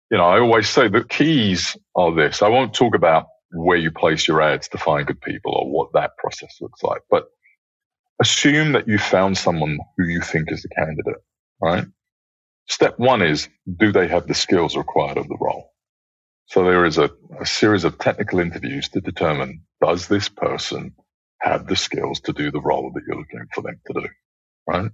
[0.10, 2.41] you know, I always say the keys are this.
[2.41, 5.89] I won't talk about where you place your ads to find good people or what
[5.93, 7.26] that process looks like, but
[8.21, 11.21] assume that you found someone who you think is a candidate,
[11.62, 11.86] right?
[12.67, 13.47] Step one is,
[13.78, 15.71] do they have the skills required of the role?
[16.47, 20.93] So there is a, a series of technical interviews to determine, does this person
[21.41, 24.08] have the skills to do the role that you're looking for them to do,
[24.67, 24.91] right?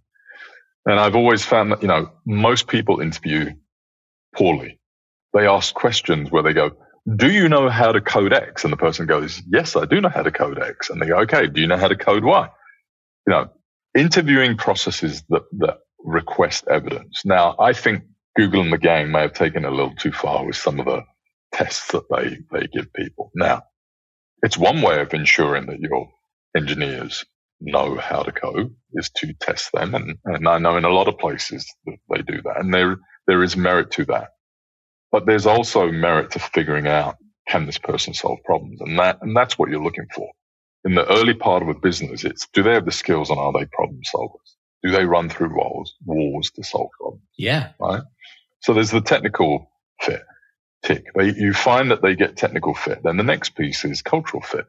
[0.85, 3.53] And I've always found that, you know, most people interview
[4.35, 4.79] poorly.
[5.33, 6.71] They ask questions where they go,
[7.15, 8.63] do you know how to code X?
[8.63, 10.89] And the person goes, yes, I do know how to code X.
[10.89, 12.49] And they go, okay, do you know how to code Y?
[13.27, 13.49] You know,
[13.95, 17.23] interviewing processes that, that request evidence.
[17.25, 18.03] Now, I think
[18.35, 21.03] Google and the gang may have taken a little too far with some of the
[21.53, 23.31] tests that they, they give people.
[23.35, 23.63] Now,
[24.43, 26.09] it's one way of ensuring that your
[26.57, 27.25] engineers
[27.61, 29.95] know how to code is to test them.
[29.95, 32.59] And, and I know in a lot of places that they do that.
[32.59, 34.29] And there, there is merit to that.
[35.11, 38.81] But there's also merit to figuring out, can this person solve problems?
[38.81, 40.29] And that, and that's what you're looking for.
[40.85, 43.53] In the early part of a business, it's do they have the skills and are
[43.53, 44.60] they problem solvers?
[44.83, 47.23] Do they run through walls, walls to solve problems?
[47.37, 47.71] Yeah.
[47.79, 48.03] Right.
[48.61, 50.23] So there's the technical fit
[50.83, 51.05] tick.
[51.15, 53.03] They, you find that they get technical fit.
[53.03, 54.65] Then the next piece is cultural fit,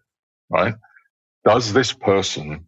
[0.50, 0.74] right?
[1.44, 2.66] Does this person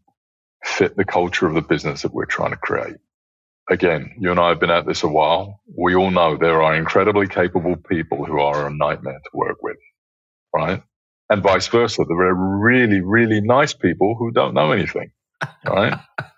[0.64, 2.96] fit the culture of the business that we're trying to create?
[3.68, 5.60] Again, you and I have been at this a while.
[5.66, 9.78] We all know there are incredibly capable people who are a nightmare to work with,
[10.54, 10.82] right?
[11.30, 12.04] And vice versa.
[12.06, 15.12] There are really, really nice people who don't know anything,
[15.66, 15.98] right?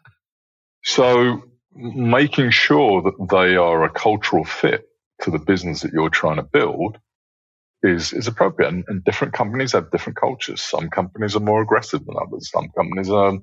[0.86, 1.42] so
[1.74, 4.84] making sure that they are a cultural fit
[5.22, 6.96] to the business that you're trying to build
[7.82, 8.68] is is appropriate.
[8.68, 10.62] And, and, different companies have different cultures.
[10.62, 12.50] Some companies are more aggressive than others.
[12.50, 13.36] Some companies are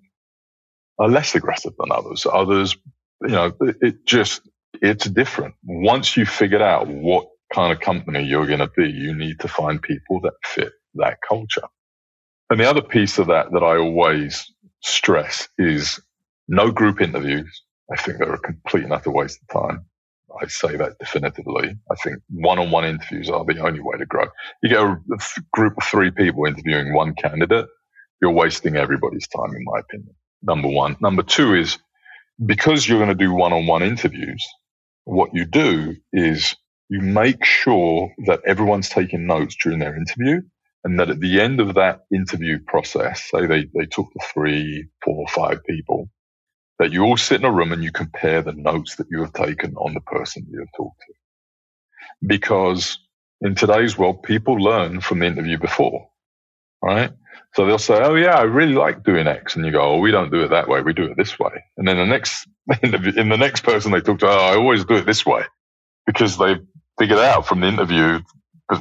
[1.00, 2.26] are less aggressive than others.
[2.32, 2.78] Others,
[3.22, 4.42] you know, it, it just
[4.82, 5.56] it's different.
[5.64, 9.50] Once you figured out what kind of company you're going to be, you need to
[9.50, 11.68] find people that fit that culture.
[12.50, 14.50] And the other piece of that that I always
[14.82, 16.00] stress is
[16.48, 17.64] no group interviews.
[17.92, 19.86] I think they're a complete and utter waste of time.
[20.42, 21.76] I say that definitively.
[21.92, 24.26] I think one-on-one interviews are the only way to grow.
[24.64, 24.98] You get a
[25.54, 27.68] group of three people interviewing one candidate,
[28.22, 30.16] you're wasting everybody's time, in my opinion.
[30.44, 30.98] Number one.
[31.02, 31.78] Number two is
[32.46, 34.48] because you're going to do one-on-one interviews,
[35.06, 36.56] what you do is
[36.90, 40.42] you make sure that everyone's taking notes during their interview
[40.84, 44.88] and that at the end of that interview process, say they, they talk to three,
[45.04, 46.10] four, five people,
[46.80, 49.34] that you all sit in a room and you compare the notes that you have
[49.34, 51.14] taken on the person you have talked to.
[52.28, 53.00] Because
[53.42, 56.10] in today's world, people learn from the interview before,
[56.84, 57.12] right?
[57.56, 59.56] So they'll say, Oh yeah, I really like doing X.
[59.56, 60.82] And you go, Oh, we don't do it that way.
[60.82, 61.64] We do it this way.
[61.78, 62.48] And then the next,
[62.84, 65.44] in the next person they talk to, Oh, I always do it this way
[66.06, 66.58] because they
[67.00, 68.20] figured out from the interview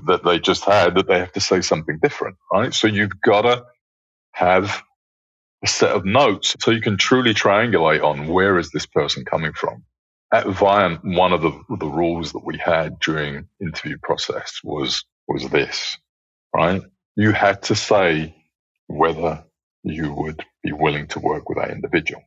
[0.06, 2.72] that they just had that they have to say something different, right?
[2.74, 3.64] So you've got to
[4.32, 4.82] have
[5.62, 9.52] a set of notes so you can truly triangulate on where is this person coming
[9.52, 9.84] from.
[10.32, 15.48] At Viant, one of the, the rules that we had during interview process was, was
[15.50, 15.98] this,
[16.54, 16.82] right?
[17.16, 18.34] You had to say
[18.86, 19.44] whether
[19.82, 22.22] you would be willing to work with that individual.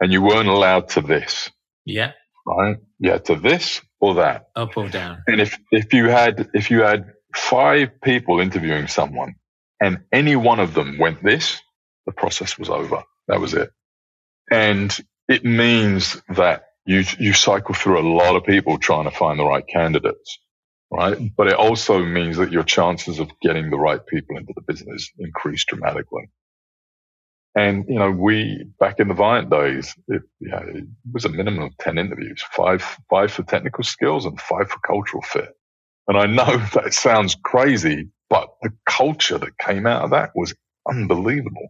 [0.00, 1.50] And you weren't allowed to this.
[1.84, 2.12] Yeah.
[2.46, 2.76] Right?
[2.98, 4.48] Yeah, to this or that.
[4.56, 5.22] Up or down.
[5.26, 9.34] And if, if you had, if you had five people interviewing someone
[9.80, 11.60] and any one of them went this,
[12.08, 13.04] the process was over.
[13.28, 13.70] That was it.
[14.50, 14.96] And
[15.28, 19.44] it means that you, you cycle through a lot of people trying to find the
[19.44, 20.38] right candidates,
[20.90, 21.18] right?
[21.36, 25.10] But it also means that your chances of getting the right people into the business
[25.18, 26.30] increase dramatically.
[27.54, 31.64] And, you know, we, back in the Viant days, it, yeah, it was a minimum
[31.64, 35.50] of 10 interviews, five, five for technical skills and five for cultural fit.
[36.06, 40.54] And I know that sounds crazy, but the culture that came out of that was
[40.88, 41.68] unbelievable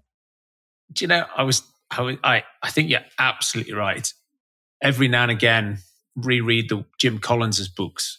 [0.92, 4.12] do you know, I was, I, I, I think you're absolutely right.
[4.82, 5.78] Every now and again,
[6.16, 8.18] reread the Jim Collins's books,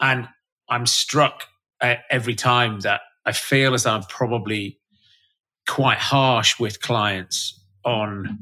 [0.00, 0.28] and
[0.68, 1.44] I'm struck
[1.80, 4.78] uh, every time that I feel as I'm probably
[5.68, 8.38] quite harsh with clients on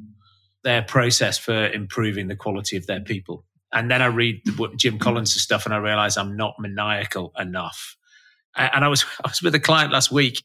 [0.65, 3.45] their process for improving the quality of their people.
[3.73, 7.97] And then I read the, Jim Collins' stuff and I realize I'm not maniacal enough.
[8.55, 10.43] And I was I was with a client last week.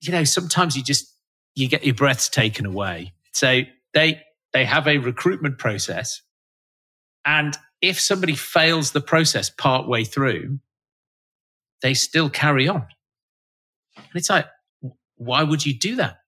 [0.00, 1.15] You know, sometimes you just
[1.56, 3.12] you get your breaths taken away.
[3.32, 6.22] So they they have a recruitment process,
[7.24, 10.60] and if somebody fails the process part way through,
[11.82, 12.86] they still carry on.
[13.96, 14.46] And it's like,
[15.16, 16.18] why would you do that?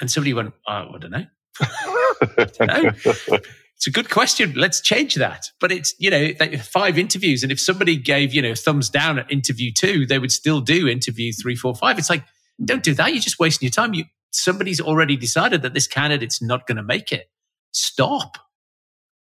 [0.00, 1.26] And somebody went, oh, I don't know.
[1.60, 3.38] I don't know.
[3.76, 4.54] It's a good question.
[4.56, 5.50] Let's change that.
[5.60, 6.32] But it's, you know,
[6.62, 7.42] five interviews.
[7.42, 10.88] And if somebody gave, you know, thumbs down at interview two, they would still do
[10.88, 11.98] interview three, four, five.
[11.98, 12.24] It's like,
[12.64, 13.12] don't do that.
[13.12, 13.92] You're just wasting your time.
[13.92, 14.04] You,
[14.36, 17.30] somebody's already decided that this candidate's not going to make it.
[17.72, 18.38] Stop.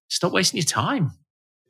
[0.09, 1.11] Stop wasting your time.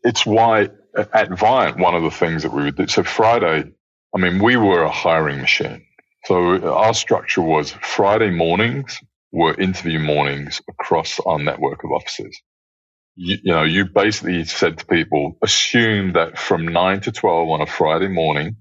[0.03, 0.69] It's why
[1.13, 2.87] at Viant, one of the things that we would do.
[2.87, 3.71] So Friday,
[4.15, 5.85] I mean, we were a hiring machine.
[6.25, 8.99] So our structure was Friday mornings
[9.31, 12.41] were interview mornings across our network of offices.
[13.15, 17.61] You, you, know, you basically said to people, assume that from nine to 12 on
[17.61, 18.55] a Friday morning,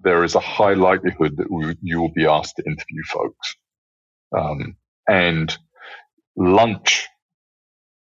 [0.00, 3.56] there is a high likelihood that we, you will be asked to interview folks.
[4.36, 4.76] Um,
[5.08, 5.56] and
[6.36, 7.08] lunch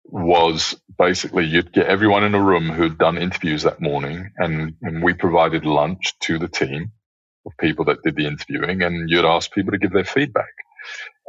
[0.06, 5.04] was basically you'd get everyone in a room who'd done interviews that morning and, and
[5.04, 6.92] we provided lunch to the team
[7.46, 10.54] of people that did the interviewing and you'd ask people to give their feedback.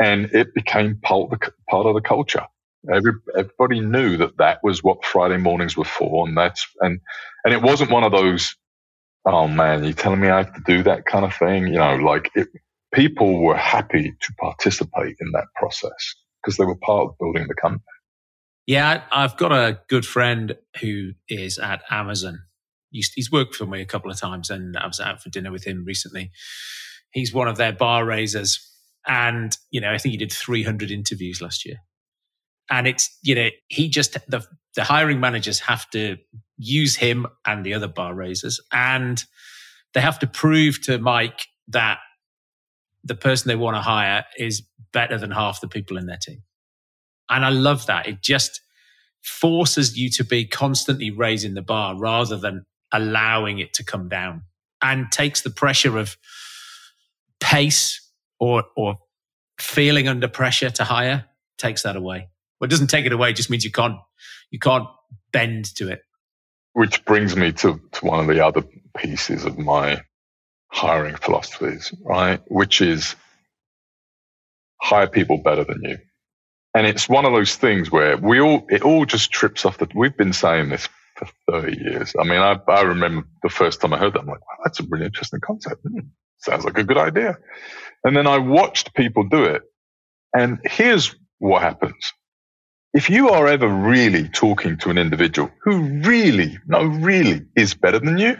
[0.00, 2.46] And it became part of the, part of the culture.
[2.92, 6.28] Every, everybody knew that that was what Friday mornings were for.
[6.28, 7.00] And that's, and,
[7.44, 8.56] and it wasn't one of those,
[9.26, 11.68] oh man, you're telling me I have to do that kind of thing.
[11.68, 12.48] You know, like it,
[12.94, 17.54] people were happy to participate in that process because they were part of building the
[17.54, 17.82] company.
[18.66, 22.40] Yeah, I've got a good friend who is at Amazon.
[22.90, 25.64] He's worked for me a couple of times, and I was out for dinner with
[25.64, 26.30] him recently.
[27.10, 28.60] He's one of their bar raisers,
[29.06, 31.78] and you know, I think he did 300 interviews last year.
[32.70, 36.16] And it's you know, he just the the hiring managers have to
[36.56, 39.22] use him and the other bar raisers, and
[39.92, 41.98] they have to prove to Mike that
[43.04, 46.42] the person they want to hire is better than half the people in their team.
[47.28, 48.06] And I love that.
[48.06, 48.60] It just
[49.22, 54.42] forces you to be constantly raising the bar rather than allowing it to come down
[54.82, 56.16] and takes the pressure of
[57.40, 58.00] pace
[58.38, 58.98] or, or
[59.58, 61.24] feeling under pressure to hire
[61.58, 62.28] takes that away.
[62.60, 63.30] Well, it doesn't take it away.
[63.30, 63.96] It just means you can't,
[64.50, 64.86] you can't
[65.32, 66.02] bend to it.
[66.74, 68.62] Which brings me to, to one of the other
[68.96, 70.02] pieces of my
[70.74, 72.40] hiring philosophies, right?
[72.48, 73.14] Which is
[74.80, 75.98] hire people better than you.
[76.74, 79.88] And it's one of those things where we all, it all just trips off the,
[79.94, 82.12] we've been saying this for 30 years.
[82.18, 84.80] I mean, I, I remember the first time I heard that, I'm like, wow, that's
[84.80, 85.82] a really interesting concept.
[85.82, 86.00] Hmm,
[86.38, 87.38] sounds like a good idea.
[88.02, 89.62] And then I watched people do it.
[90.36, 92.12] And here's what happens.
[92.92, 98.00] If you are ever really talking to an individual who really, no, really is better
[98.00, 98.36] than you,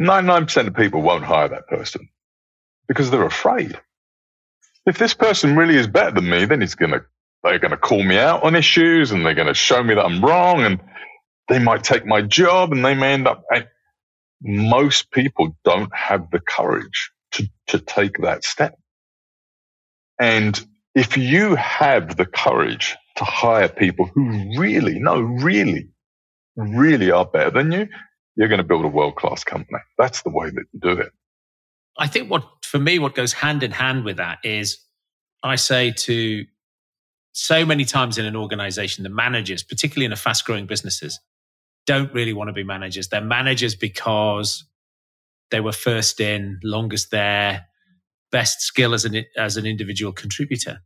[0.00, 2.08] 99% of people won't hire that person
[2.88, 3.78] because they're afraid.
[4.86, 7.04] If this person really is better than me, then he's going to,
[7.42, 10.04] they're going to call me out on issues and they're going to show me that
[10.04, 10.80] I'm wrong and
[11.48, 13.44] they might take my job and they may end up.
[14.42, 18.78] most people don't have the courage to, to take that step.
[20.20, 20.60] And
[20.94, 25.88] if you have the courage to hire people who really, no, really,
[26.56, 27.88] really are better than you,
[28.36, 29.78] you're going to build a world class company.
[29.98, 31.12] That's the way that you do it.
[31.96, 34.78] I think what, for me, what goes hand in hand with that is
[35.42, 36.44] I say to
[37.32, 41.20] so many times in an organization, the managers, particularly in a fast growing businesses,
[41.86, 43.08] don't really want to be managers.
[43.08, 44.64] They're managers because
[45.50, 47.66] they were first in, longest there,
[48.32, 50.80] best skill as an, as an individual contributor.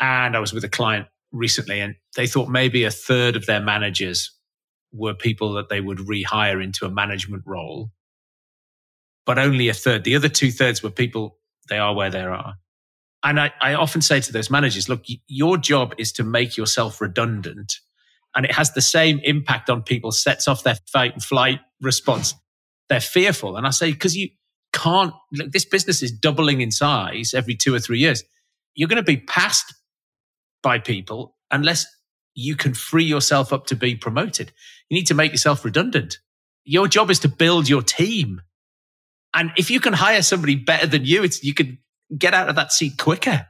[0.00, 3.60] And I was with a client recently and they thought maybe a third of their
[3.60, 4.30] managers
[4.94, 7.90] were people that they would rehire into a management role,
[9.26, 10.04] but only a third.
[10.04, 11.38] The other two thirds were people,
[11.68, 12.54] they are where they are.
[13.22, 17.00] And I, I often say to those managers, look, your job is to make yourself
[17.00, 17.80] redundant.
[18.36, 22.34] And it has the same impact on people, sets off their fight and flight response.
[22.88, 23.56] They're fearful.
[23.56, 24.28] And I say, because you
[24.72, 28.22] can't, look, this business is doubling in size every two or three years.
[28.74, 29.72] You're going to be passed
[30.62, 31.86] by people unless
[32.34, 34.52] you can free yourself up to be promoted.
[34.88, 36.18] You need to make yourself redundant.
[36.64, 38.40] Your job is to build your team.
[39.34, 41.78] And if you can hire somebody better than you, it's, you can
[42.16, 43.46] get out of that seat quicker.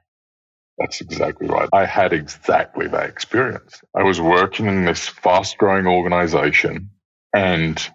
[0.78, 1.68] That's exactly right.
[1.72, 3.80] I had exactly that experience.
[3.94, 6.90] I was working in this fast growing organization
[7.32, 7.90] and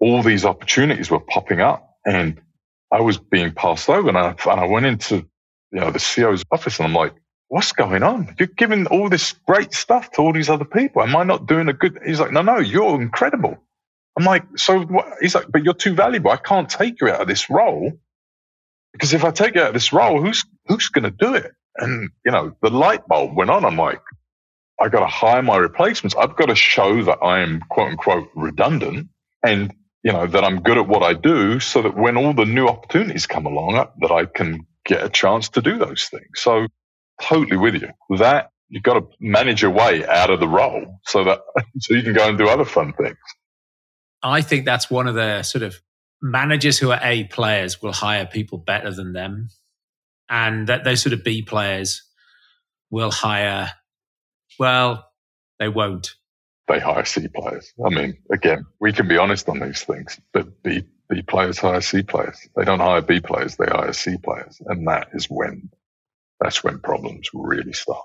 [0.00, 2.40] all these opportunities were popping up and
[2.92, 5.16] I was being passed over and I, and I went into,
[5.72, 7.12] you know, the CEO's office and I'm like,
[7.48, 8.34] what's going on?
[8.38, 11.02] You're giving all this great stuff to all these other people.
[11.02, 11.98] Am I not doing a good?
[12.04, 13.56] He's like, no, no, you're incredible.
[14.18, 15.06] I'm like, so what?
[15.20, 16.30] He's like, but you're too valuable.
[16.30, 17.92] I can't take you out of this role
[18.92, 21.52] because if I take you out of this role, who's, who's going to do it?
[21.76, 23.64] And, you know, the light bulb went on.
[23.64, 24.00] I'm like,
[24.80, 26.16] I got to hire my replacements.
[26.16, 29.08] I've got to show that I am quote unquote redundant
[29.42, 32.46] and, you know, that I'm good at what I do so that when all the
[32.46, 36.28] new opportunities come along, that I can get a chance to do those things.
[36.36, 36.66] So
[37.20, 37.88] totally with you.
[38.18, 41.40] That you've got to manage your way out of the role so that
[41.78, 43.16] so you can go and do other fun things.
[44.22, 45.80] I think that's one of the sort of
[46.22, 49.48] managers who are A players will hire people better than them.
[50.28, 52.02] And that those sort of B players
[52.90, 53.70] will hire,
[54.58, 55.06] well,
[55.58, 56.14] they won't.
[56.68, 57.72] They hire C players.
[57.84, 61.80] I mean, again, we can be honest on these things, but B, B players hire
[61.80, 62.48] C players.
[62.56, 64.60] They don't hire B players, they hire C players.
[64.66, 65.70] And that is when,
[66.40, 68.04] that's when problems really start.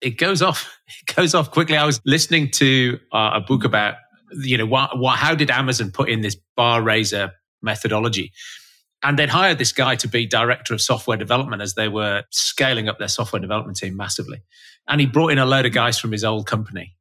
[0.00, 1.76] It goes off, it goes off quickly.
[1.76, 3.96] I was listening to uh, a book about
[4.34, 8.32] you know, what, what, how did Amazon put in this bar raiser methodology?
[9.02, 12.88] And they'd hired this guy to be director of software development as they were scaling
[12.88, 14.42] up their software development team massively.
[14.88, 16.94] And he brought in a load of guys from his old company.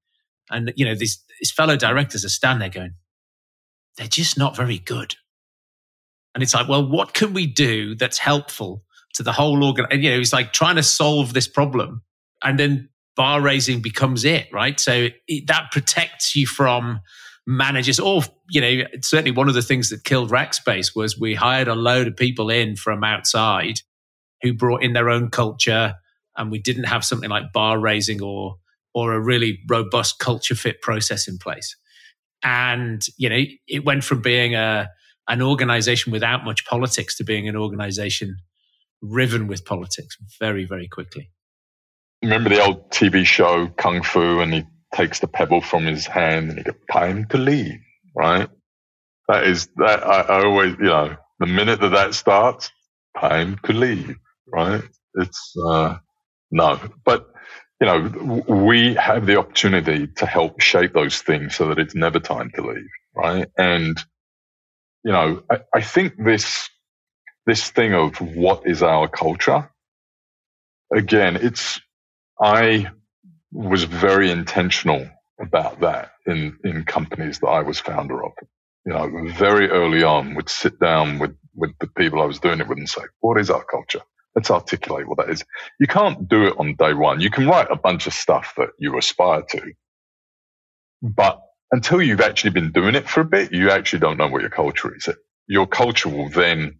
[0.49, 2.95] And, you know, these, his fellow directors are standing there going,
[3.97, 5.15] they're just not very good.
[6.33, 8.83] And it's like, well, what can we do that's helpful
[9.15, 9.85] to the whole organ?
[9.89, 12.01] And, you know, he's like trying to solve this problem.
[12.43, 14.79] And then bar raising becomes it, right?
[14.79, 17.01] So it, that protects you from
[17.47, 21.67] managers or you know certainly one of the things that killed Rackspace was we hired
[21.67, 23.79] a load of people in from outside
[24.41, 25.95] who brought in their own culture
[26.37, 28.57] and we didn't have something like bar raising or
[28.93, 31.75] or a really robust culture fit process in place
[32.43, 34.89] and you know it went from being a
[35.27, 38.37] an organization without much politics to being an organization
[39.01, 41.29] riven with politics very very quickly
[42.21, 46.49] remember the old TV show Kung Fu, and he takes the pebble from his hand
[46.49, 47.79] and he goes, "Time to leave."
[48.15, 48.49] Right?
[49.27, 50.03] That is that.
[50.03, 52.71] I, I always, you know, the minute that that starts,
[53.19, 54.17] time to leave.
[54.47, 54.83] Right?
[55.15, 55.97] It's uh,
[56.51, 57.27] no, but
[57.79, 62.19] you know, we have the opportunity to help shape those things so that it's never
[62.19, 62.89] time to leave.
[63.15, 63.47] Right?
[63.57, 63.97] And
[65.03, 66.69] you know, I, I think this
[67.51, 69.69] this thing of what is our culture
[70.95, 71.81] again, it's
[72.39, 72.87] I
[73.51, 75.05] was very intentional
[75.37, 78.31] about that in, in companies that I was founder of.
[78.85, 82.61] You know, very early on would sit down with, with the people I was doing
[82.61, 84.01] it with and say, what is our culture?
[84.33, 85.43] Let's articulate what that is.
[85.77, 87.19] You can't do it on day one.
[87.19, 89.73] You can write a bunch of stuff that you aspire to,
[91.01, 91.41] but
[91.73, 94.49] until you've actually been doing it for a bit, you actually don't know what your
[94.49, 95.09] culture is.
[95.47, 96.77] Your culture will then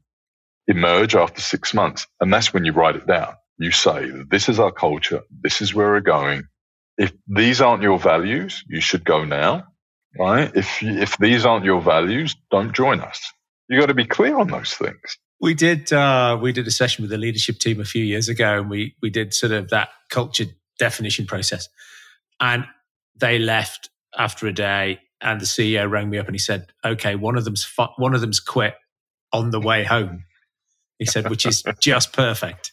[0.67, 2.07] emerge after six months.
[2.19, 5.21] And that's when you write it down you say, this is our culture.
[5.43, 6.43] This is where we're going.
[6.97, 9.65] If these aren't your values, you should go now.
[10.17, 10.51] Right?
[10.55, 13.21] If, if these aren't your values, don't join us.
[13.69, 15.17] You got to be clear on those things.
[15.39, 18.59] We did, uh, we did a session with the leadership team a few years ago
[18.59, 20.45] and we, we did sort of that culture
[20.79, 21.69] definition process.
[22.39, 22.65] And
[23.15, 27.15] they left after a day and the CEO rang me up and he said, okay,
[27.15, 28.73] one of them's, fu- one of them's quit
[29.31, 30.25] on the way home.
[31.01, 32.71] He said, which is just perfect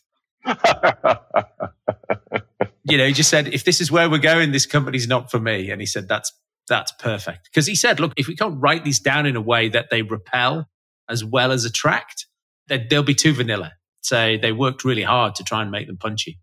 [2.84, 5.38] you know, he just said, if this is where we're going, this company's not for
[5.38, 5.70] me.
[5.70, 6.32] And he said, that's
[6.68, 7.48] that's perfect.
[7.50, 10.02] Because he said, look, if we can't write these down in a way that they
[10.02, 10.68] repel
[11.08, 12.26] as well as attract,
[12.66, 13.72] then they'll be too vanilla.
[14.02, 16.38] So they worked really hard to try and make them punchy.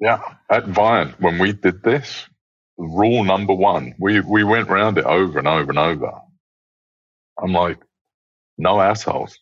[0.00, 0.20] Yeah.
[0.50, 2.26] At Viant, when we did this,
[2.76, 6.12] rule number one, we, we went round it over and over and over.
[7.40, 7.78] I'm like,
[8.58, 9.38] no assholes.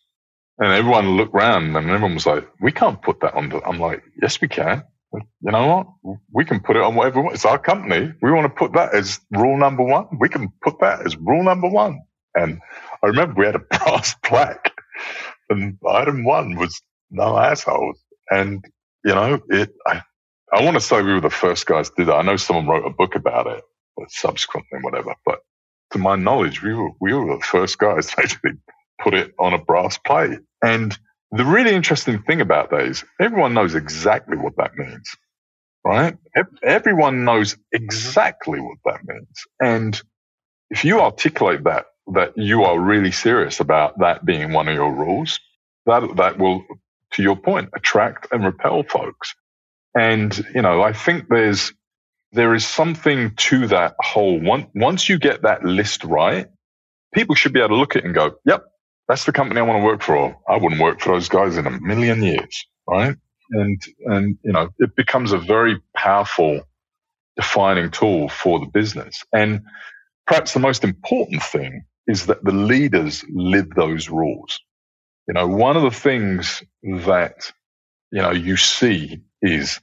[0.57, 3.51] And everyone looked around and everyone was like, we can't put that on.
[3.65, 4.83] I'm like, yes, we can.
[5.13, 6.17] You know what?
[6.31, 7.25] We can put it on whatever.
[7.33, 8.13] It's our company.
[8.21, 10.07] We want to put that as rule number one.
[10.19, 12.01] We can put that as rule number one.
[12.35, 12.59] And
[13.03, 14.73] I remember we had a brass plaque
[15.49, 16.81] and item one was
[17.11, 17.99] no assholes.
[18.29, 18.63] And,
[19.03, 20.01] you know, it, I,
[20.51, 22.15] I want to say we were the first guys to do that.
[22.15, 23.63] I know someone wrote a book about it,
[23.95, 25.15] but subsequently, whatever.
[25.25, 25.39] But
[25.91, 28.51] to my knowledge, we were, we were the first guys to actually
[29.01, 30.39] put it on a brass plate.
[30.63, 30.97] And
[31.31, 35.15] the really interesting thing about is everyone knows exactly what that means,
[35.83, 36.17] right?
[36.63, 39.43] Everyone knows exactly what that means.
[39.61, 40.01] And
[40.69, 44.93] if you articulate that, that you are really serious about that being one of your
[44.93, 45.39] rules,
[45.85, 46.63] that, that will,
[47.13, 49.35] to your point, attract and repel folks.
[49.97, 51.73] And, you know, I think there's,
[52.31, 54.67] there is something to that whole one.
[54.75, 56.47] Once you get that list right,
[57.13, 58.65] people should be able to look at it and go, yep,
[59.07, 60.37] that's the company I want to work for.
[60.47, 63.15] I wouldn't work for those guys in a million years, right?
[63.51, 66.61] And, and, you know, it becomes a very powerful
[67.35, 69.23] defining tool for the business.
[69.33, 69.61] And
[70.25, 74.59] perhaps the most important thing is that the leaders live those rules.
[75.27, 77.51] You know, one of the things that,
[78.11, 79.79] you know, you see is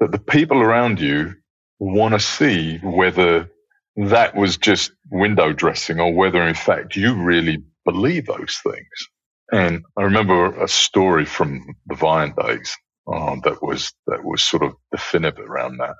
[0.00, 1.34] that the people around you
[1.78, 3.50] want to see whether
[3.96, 9.08] that was just window dressing or whether in fact you really believe those things.
[9.52, 12.76] And I remember a story from the Viant days.
[13.12, 15.96] uh, that was that was sort of definitive around that.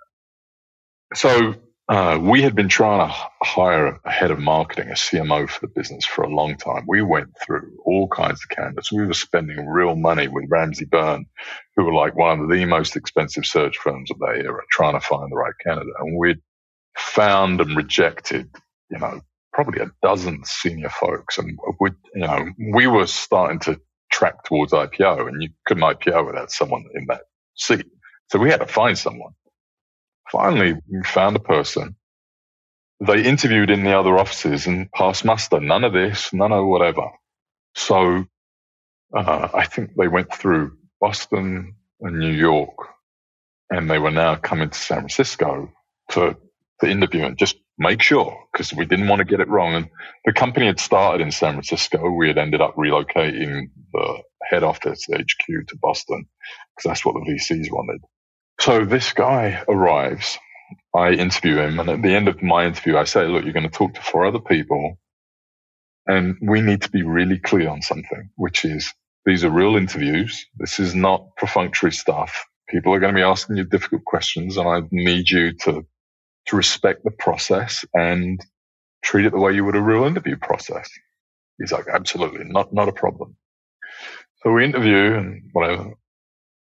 [1.14, 1.56] So
[1.88, 5.72] uh, we had been trying to hire a head of marketing, a CMO for the
[5.74, 6.84] business for a long time.
[6.88, 8.92] We went through all kinds of candidates.
[8.92, 11.26] We were spending real money with Ramsey Byrne,
[11.76, 15.00] who were like one of the most expensive search firms of that era, trying to
[15.00, 15.94] find the right candidate.
[15.98, 16.40] And we'd
[16.96, 18.50] found and rejected,
[18.90, 19.20] you know,
[19.56, 21.38] probably a dozen senior folks.
[21.38, 23.80] And we, you know, we were starting to
[24.12, 27.22] track towards IPO and you couldn't IPO without someone in that
[27.56, 27.86] seat.
[28.30, 29.32] So we had to find someone.
[30.30, 31.96] Finally, we found a person.
[33.00, 35.58] They interviewed in the other offices and passed muster.
[35.58, 37.08] None of this, none of whatever.
[37.74, 38.26] So
[39.16, 42.76] uh, I think they went through Boston and New York,
[43.70, 45.72] and they were now coming to San Francisco
[46.10, 46.36] to,
[46.80, 49.74] to interview and just make sure because we didn't want to get it wrong.
[49.74, 49.88] And
[50.24, 52.10] the company had started in San Francisco.
[52.10, 56.26] We had ended up relocating the head office, HQ, to Boston
[56.76, 58.00] because that's what the VCs wanted.
[58.60, 60.38] So this guy arrives.
[60.94, 63.68] I interview him, and at the end of my interview, I say, "Look, you're going
[63.70, 64.98] to talk to four other people,
[66.06, 68.92] and we need to be really clear on something, which is
[69.26, 70.46] these are real interviews.
[70.56, 72.46] This is not perfunctory stuff.
[72.68, 75.86] People are going to be asking you difficult questions, and I need you to
[76.46, 78.44] to respect the process and
[79.02, 80.88] treat it the way you would a real interview process."
[81.58, 83.36] He's like, "Absolutely, not not a problem."
[84.42, 85.94] So we interview, and whatever.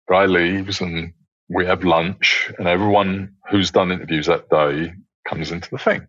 [0.08, 1.12] Guy leaves, and
[1.50, 4.94] we have lunch and everyone who's done interviews that day
[5.28, 6.06] comes into the thing.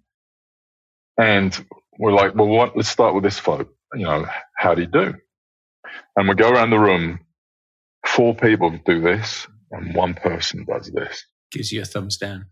[1.18, 1.66] And
[1.98, 3.68] we're like, well, what, let's start with this folk.
[3.94, 5.16] You know, how do you do?
[6.16, 7.20] And we go around the room.
[8.06, 11.26] Four people do this and one person does this.
[11.52, 12.46] Gives you a thumbs down.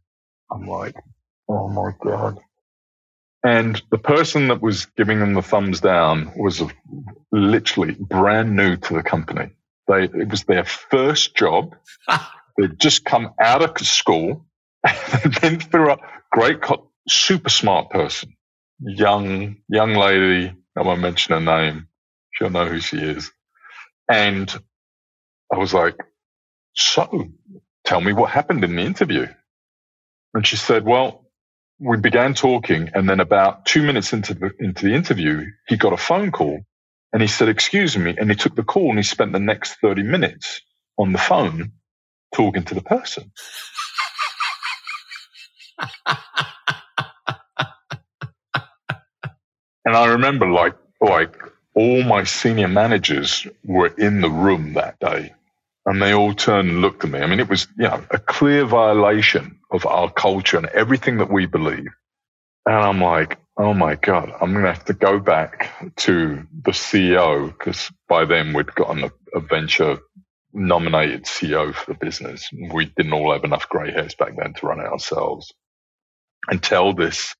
[0.51, 0.95] I'm like,
[1.49, 2.39] oh my God.
[3.43, 6.61] And the person that was giving them the thumbs down was
[7.31, 9.51] literally brand new to the company.
[9.87, 11.75] They, it was their first job.
[12.57, 14.45] They'd just come out of school.
[15.23, 15.97] They'd been through a
[16.31, 16.59] great,
[17.07, 18.35] super smart person,
[18.79, 20.53] young, young lady.
[20.77, 21.87] I won't mention her name.
[22.31, 23.31] She'll know who she is.
[24.11, 24.51] And
[25.53, 25.95] I was like,
[26.75, 27.29] so
[27.85, 29.27] tell me what happened in the interview.
[30.33, 31.25] And she said, well,
[31.79, 32.89] we began talking.
[32.93, 36.61] And then about two minutes into the, into the interview, he got a phone call
[37.13, 38.15] and he said, excuse me.
[38.17, 40.61] And he took the call and he spent the next 30 minutes
[40.97, 41.71] on the phone
[42.35, 43.31] talking to the person.
[49.85, 51.35] and I remember like like
[51.75, 55.33] all my senior managers were in the room that day
[55.85, 57.19] and they all turned and looked at me.
[57.19, 61.31] I mean, it was, you know, a clear violation of our culture and everything that
[61.31, 61.87] we believe.
[62.65, 66.71] And I'm like, oh my God, I'm going to have to go back to the
[66.71, 69.99] CEO because by then we'd gotten a, a venture
[70.53, 72.49] nominated CEO for the business.
[72.73, 75.53] We didn't all have enough grey hairs back then to run it ourselves.
[76.49, 77.35] And tell this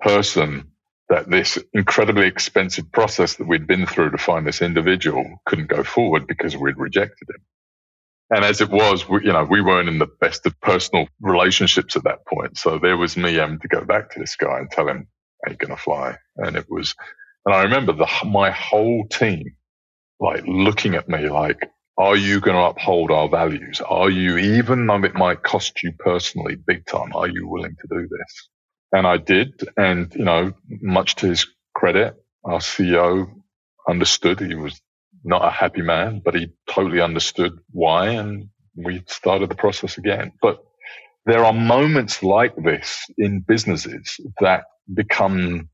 [0.00, 0.72] person
[1.08, 5.84] that this incredibly expensive process that we'd been through to find this individual couldn't go
[5.84, 7.53] forward because we'd rejected him.
[8.30, 11.96] And as it was, we, you know, we weren't in the best of personal relationships
[11.96, 12.58] at that point.
[12.58, 15.08] So there was me having to go back to this guy and tell him,
[15.48, 16.18] ain't going to fly.
[16.38, 16.94] And it was,
[17.46, 19.44] and I remember the, my whole team
[20.20, 23.80] like looking at me like, are you going to uphold our values?
[23.80, 27.88] Are you, even though it might cost you personally big time, are you willing to
[27.90, 28.48] do this?
[28.92, 29.52] And I did.
[29.76, 32.14] And, you know, much to his credit,
[32.44, 33.30] our CEO
[33.88, 34.40] understood.
[34.40, 34.80] He was
[35.24, 38.08] not a happy man, but he totally understood why.
[38.08, 40.32] And we started the process again.
[40.42, 40.62] But
[41.26, 45.68] there are moments like this in businesses that become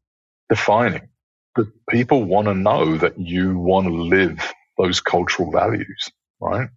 [0.49, 1.09] defining.
[1.57, 4.39] That people want to know that you want to live
[4.79, 6.09] those cultural values,
[6.41, 6.69] right?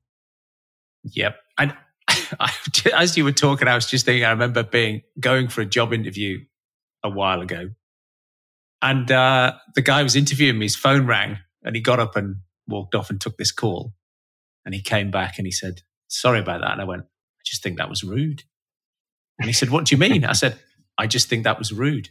[1.03, 1.35] Yep.
[1.59, 1.75] And
[2.93, 5.93] as you were talking, I was just thinking, I remember being going for a job
[5.93, 6.39] interview
[7.03, 7.69] a while ago.
[8.81, 12.37] And uh, the guy was interviewing me, his phone rang and he got up and
[12.67, 13.93] walked off and took this call.
[14.65, 16.71] And he came back and he said, Sorry about that.
[16.73, 18.43] And I went, I just think that was rude.
[19.39, 20.25] And he said, What do you mean?
[20.25, 20.57] I said,
[20.97, 22.09] I just think that was rude.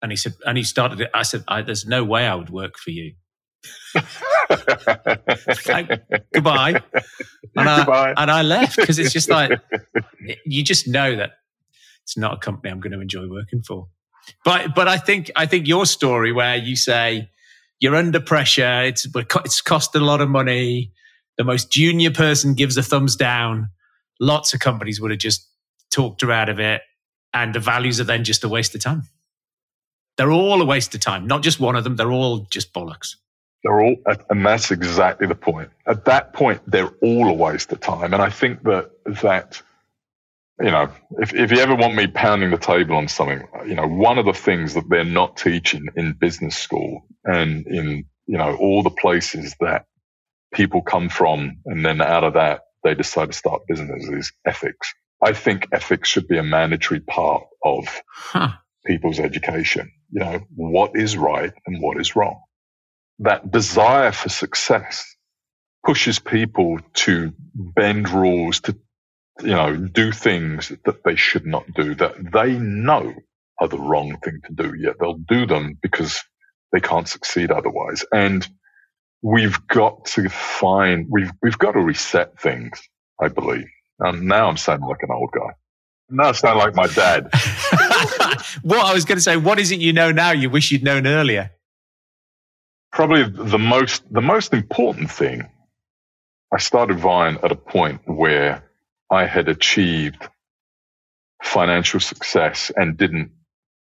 [0.00, 1.10] And he said, and he started it.
[1.14, 3.14] I said, I, There's no way I would work for you
[5.66, 5.88] like,
[6.32, 6.82] goodbye.
[7.56, 8.14] And I, goodbye.
[8.16, 9.52] and I left because it's just like,
[10.44, 11.32] you just know that
[12.02, 13.88] it's not a company I'm going to enjoy working for.
[14.44, 17.30] But, but I think, I think your story where you say
[17.80, 20.92] you're under pressure, it's, it's cost a lot of money.
[21.36, 23.68] The most junior person gives a thumbs down.
[24.20, 25.48] Lots of companies would have just
[25.90, 26.82] talked her out of it.
[27.32, 29.02] And the values are then just a waste of time.
[30.16, 31.26] They're all a waste of time.
[31.26, 31.96] Not just one of them.
[31.96, 33.16] They're all just bollocks.
[33.64, 33.96] They're all,
[34.30, 35.70] and that's exactly the point.
[35.86, 38.12] At that point, they're all a waste of time.
[38.12, 38.90] And I think that
[39.22, 39.60] that
[40.60, 43.86] you know, if, if you ever want me pounding the table on something, you know,
[43.86, 48.56] one of the things that they're not teaching in business school and in, you know,
[48.56, 49.86] all the places that
[50.52, 54.92] people come from and then out of that, they decide to start businesses is ethics.
[55.22, 58.50] I think ethics should be a mandatory part of huh.
[58.86, 59.90] people's education.
[60.12, 62.40] You know, what is right and what is wrong
[63.20, 65.16] that desire for success
[65.84, 68.76] pushes people to bend rules, to,
[69.40, 73.14] you know, do things that they should not do, that they know
[73.60, 76.20] are the wrong thing to do, yet they'll do them because
[76.72, 78.04] they can't succeed otherwise.
[78.12, 78.46] And
[79.22, 82.80] we've got to find, we've, we've got to reset things,
[83.20, 83.66] I believe.
[84.00, 85.52] And now I'm sounding like an old guy.
[86.10, 87.24] Now I sound like my dad.
[88.62, 90.82] what I was going to say, what is it you know now you wish you'd
[90.82, 91.50] known earlier?
[92.94, 95.46] probably the most the most important thing
[96.52, 98.63] i started vine at a point where
[99.14, 100.28] i had achieved
[101.42, 103.32] financial success and didn't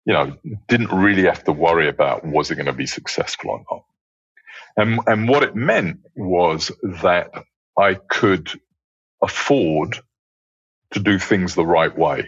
[0.07, 0.37] you know
[0.69, 3.85] didn't really have to worry about was it going to be successful or not
[4.77, 7.31] and and what it meant was that
[7.79, 8.51] i could
[9.23, 9.99] afford
[10.93, 12.25] to do things the right way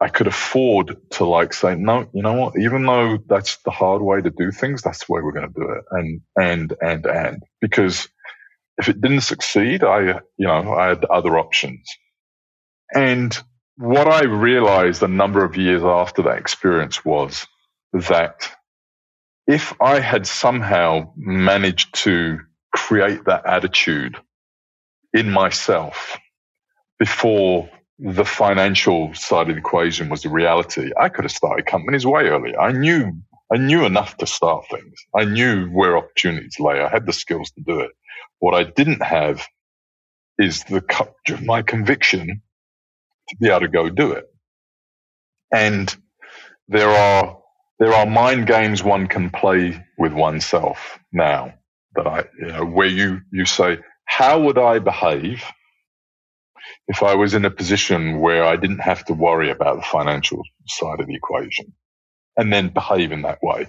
[0.00, 2.58] I could afford to like say, no, you know what?
[2.58, 5.60] Even though that's the hard way to do things, that's the way we're going to
[5.60, 5.84] do it.
[5.92, 8.08] And, and, and, and because
[8.78, 11.88] if it didn't succeed, I, you know, I had other options.
[12.94, 13.36] And
[13.76, 17.46] what I realized a number of years after that experience was
[17.92, 18.50] that
[19.46, 22.40] if I had somehow managed to
[22.74, 24.16] create that attitude
[25.12, 26.18] in myself
[26.98, 27.68] before
[27.98, 30.90] the financial side of the equation was the reality.
[30.98, 32.58] I could have started companies way earlier.
[32.60, 33.12] I knew
[33.52, 34.94] I knew enough to start things.
[35.14, 36.80] I knew where opportunities lay.
[36.80, 37.90] I had the skills to do it.
[38.38, 39.46] What I didn't have
[40.38, 40.82] is the
[41.44, 42.42] my conviction
[43.32, 44.26] to be able to go do it.
[45.52, 45.94] And
[46.68, 47.38] there are
[47.80, 51.54] there are mind games one can play with oneself now
[51.96, 55.44] that I you know where you you say how would I behave
[56.88, 60.42] if I was in a position where I didn't have to worry about the financial
[60.68, 61.72] side of the equation
[62.38, 63.68] and then behave in that way.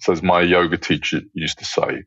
[0.00, 2.04] So as my yoga teacher used to say,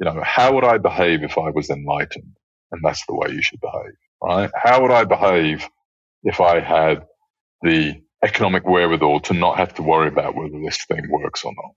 [0.00, 2.36] you know, how would I behave if I was enlightened?
[2.72, 4.50] And that's the way you should behave, right?
[4.56, 5.68] How would I behave
[6.22, 7.04] if I had
[7.62, 11.72] the economic wherewithal to not have to worry about whether this thing works or not?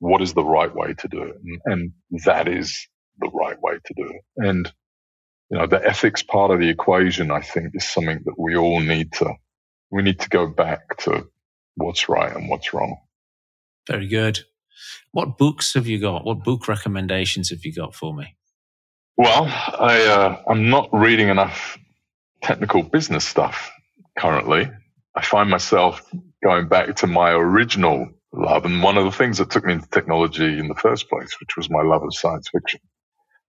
[0.00, 1.36] What is the right way to do it?
[1.44, 1.92] And, and
[2.24, 2.86] that is
[3.20, 4.22] the right way to do it.
[4.36, 4.72] And
[5.50, 8.80] you know, the ethics part of the equation, I think, is something that we all
[8.80, 9.34] need to,
[9.90, 11.26] we need to go back to
[11.76, 12.96] what's right and what's wrong.
[13.86, 14.40] Very good.
[15.12, 16.24] What books have you got?
[16.24, 18.36] What book recommendations have you got for me?
[19.16, 21.78] Well, I, uh, I'm not reading enough
[22.42, 23.70] technical business stuff
[24.18, 24.70] currently.
[25.14, 26.02] I find myself
[26.42, 29.88] going back to my original love and one of the things that took me into
[29.88, 32.80] technology in the first place, which was my love of science fiction.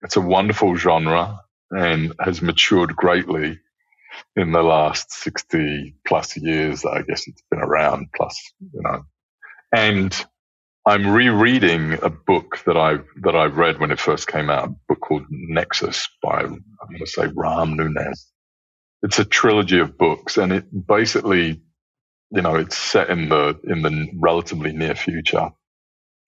[0.03, 1.41] It's a wonderful genre
[1.71, 3.59] and has matured greatly
[4.37, 6.85] in the last 60 plus years.
[6.85, 8.39] I guess it's been around plus,
[8.73, 9.05] you know,
[9.75, 10.27] and
[10.87, 14.75] I'm rereading a book that I that I read when it first came out, a
[14.89, 18.27] book called Nexus by I'm going to say Ram Nunez.
[19.05, 21.63] It's a trilogy of books, and it basically,
[22.31, 25.51] you know, it's set in the in the relatively near future,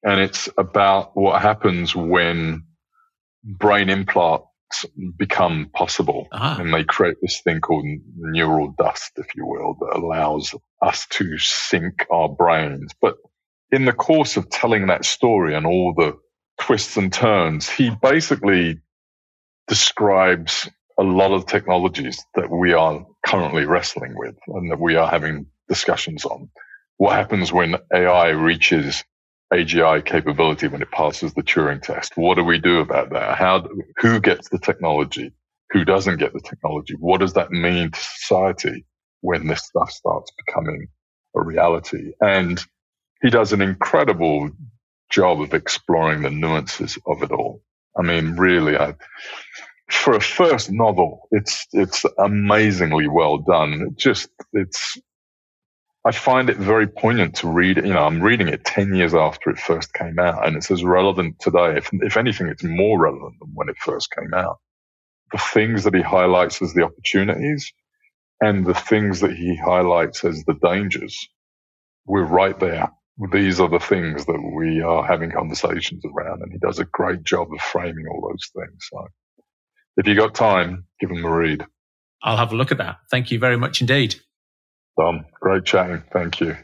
[0.04, 2.64] and it's about what happens when
[3.42, 4.46] brain implants
[5.16, 6.28] become possible.
[6.32, 6.60] Uh-huh.
[6.60, 11.38] And they create this thing called neural dust, if you will, that allows us to
[11.38, 12.92] sync our brains.
[13.00, 13.16] But
[13.70, 16.18] in the course of telling that story and all the
[16.60, 18.80] twists and turns, he basically
[19.68, 20.68] describes
[20.98, 25.46] a lot of technologies that we are currently wrestling with and that we are having
[25.68, 26.48] discussions on.
[26.96, 29.04] What happens when AI reaches
[29.52, 32.16] AGI capability when it passes the Turing test.
[32.16, 33.38] What do we do about that?
[33.38, 33.66] How,
[33.98, 35.32] who gets the technology?
[35.70, 36.94] Who doesn't get the technology?
[36.98, 38.84] What does that mean to society
[39.20, 40.88] when this stuff starts becoming
[41.36, 42.12] a reality?
[42.20, 42.62] And
[43.22, 44.50] he does an incredible
[45.10, 47.62] job of exploring the nuances of it all.
[47.96, 48.94] I mean, really, I,
[49.90, 53.88] for a first novel, it's, it's amazingly well done.
[53.88, 54.98] It just, it's,
[56.04, 57.78] I find it very poignant to read.
[57.78, 60.84] You know, I'm reading it 10 years after it first came out, and it's as
[60.84, 61.76] relevant today.
[61.76, 64.58] If, if anything, it's more relevant than when it first came out.
[65.32, 67.72] The things that he highlights as the opportunities
[68.40, 71.28] and the things that he highlights as the dangers,
[72.06, 72.92] we're right there.
[73.32, 76.42] these are the things that we are having conversations around.
[76.42, 78.88] And he does a great job of framing all those things.
[78.90, 79.08] So
[79.96, 81.64] if you got time, give them a read.
[82.22, 82.96] I'll have a look at that.
[83.10, 84.16] Thank you very much indeed.
[84.98, 86.02] Dom, great chatting.
[86.12, 86.56] Thank you.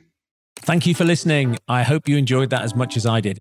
[0.56, 1.58] Thank you for listening.
[1.68, 3.40] I hope you enjoyed that as much as I did.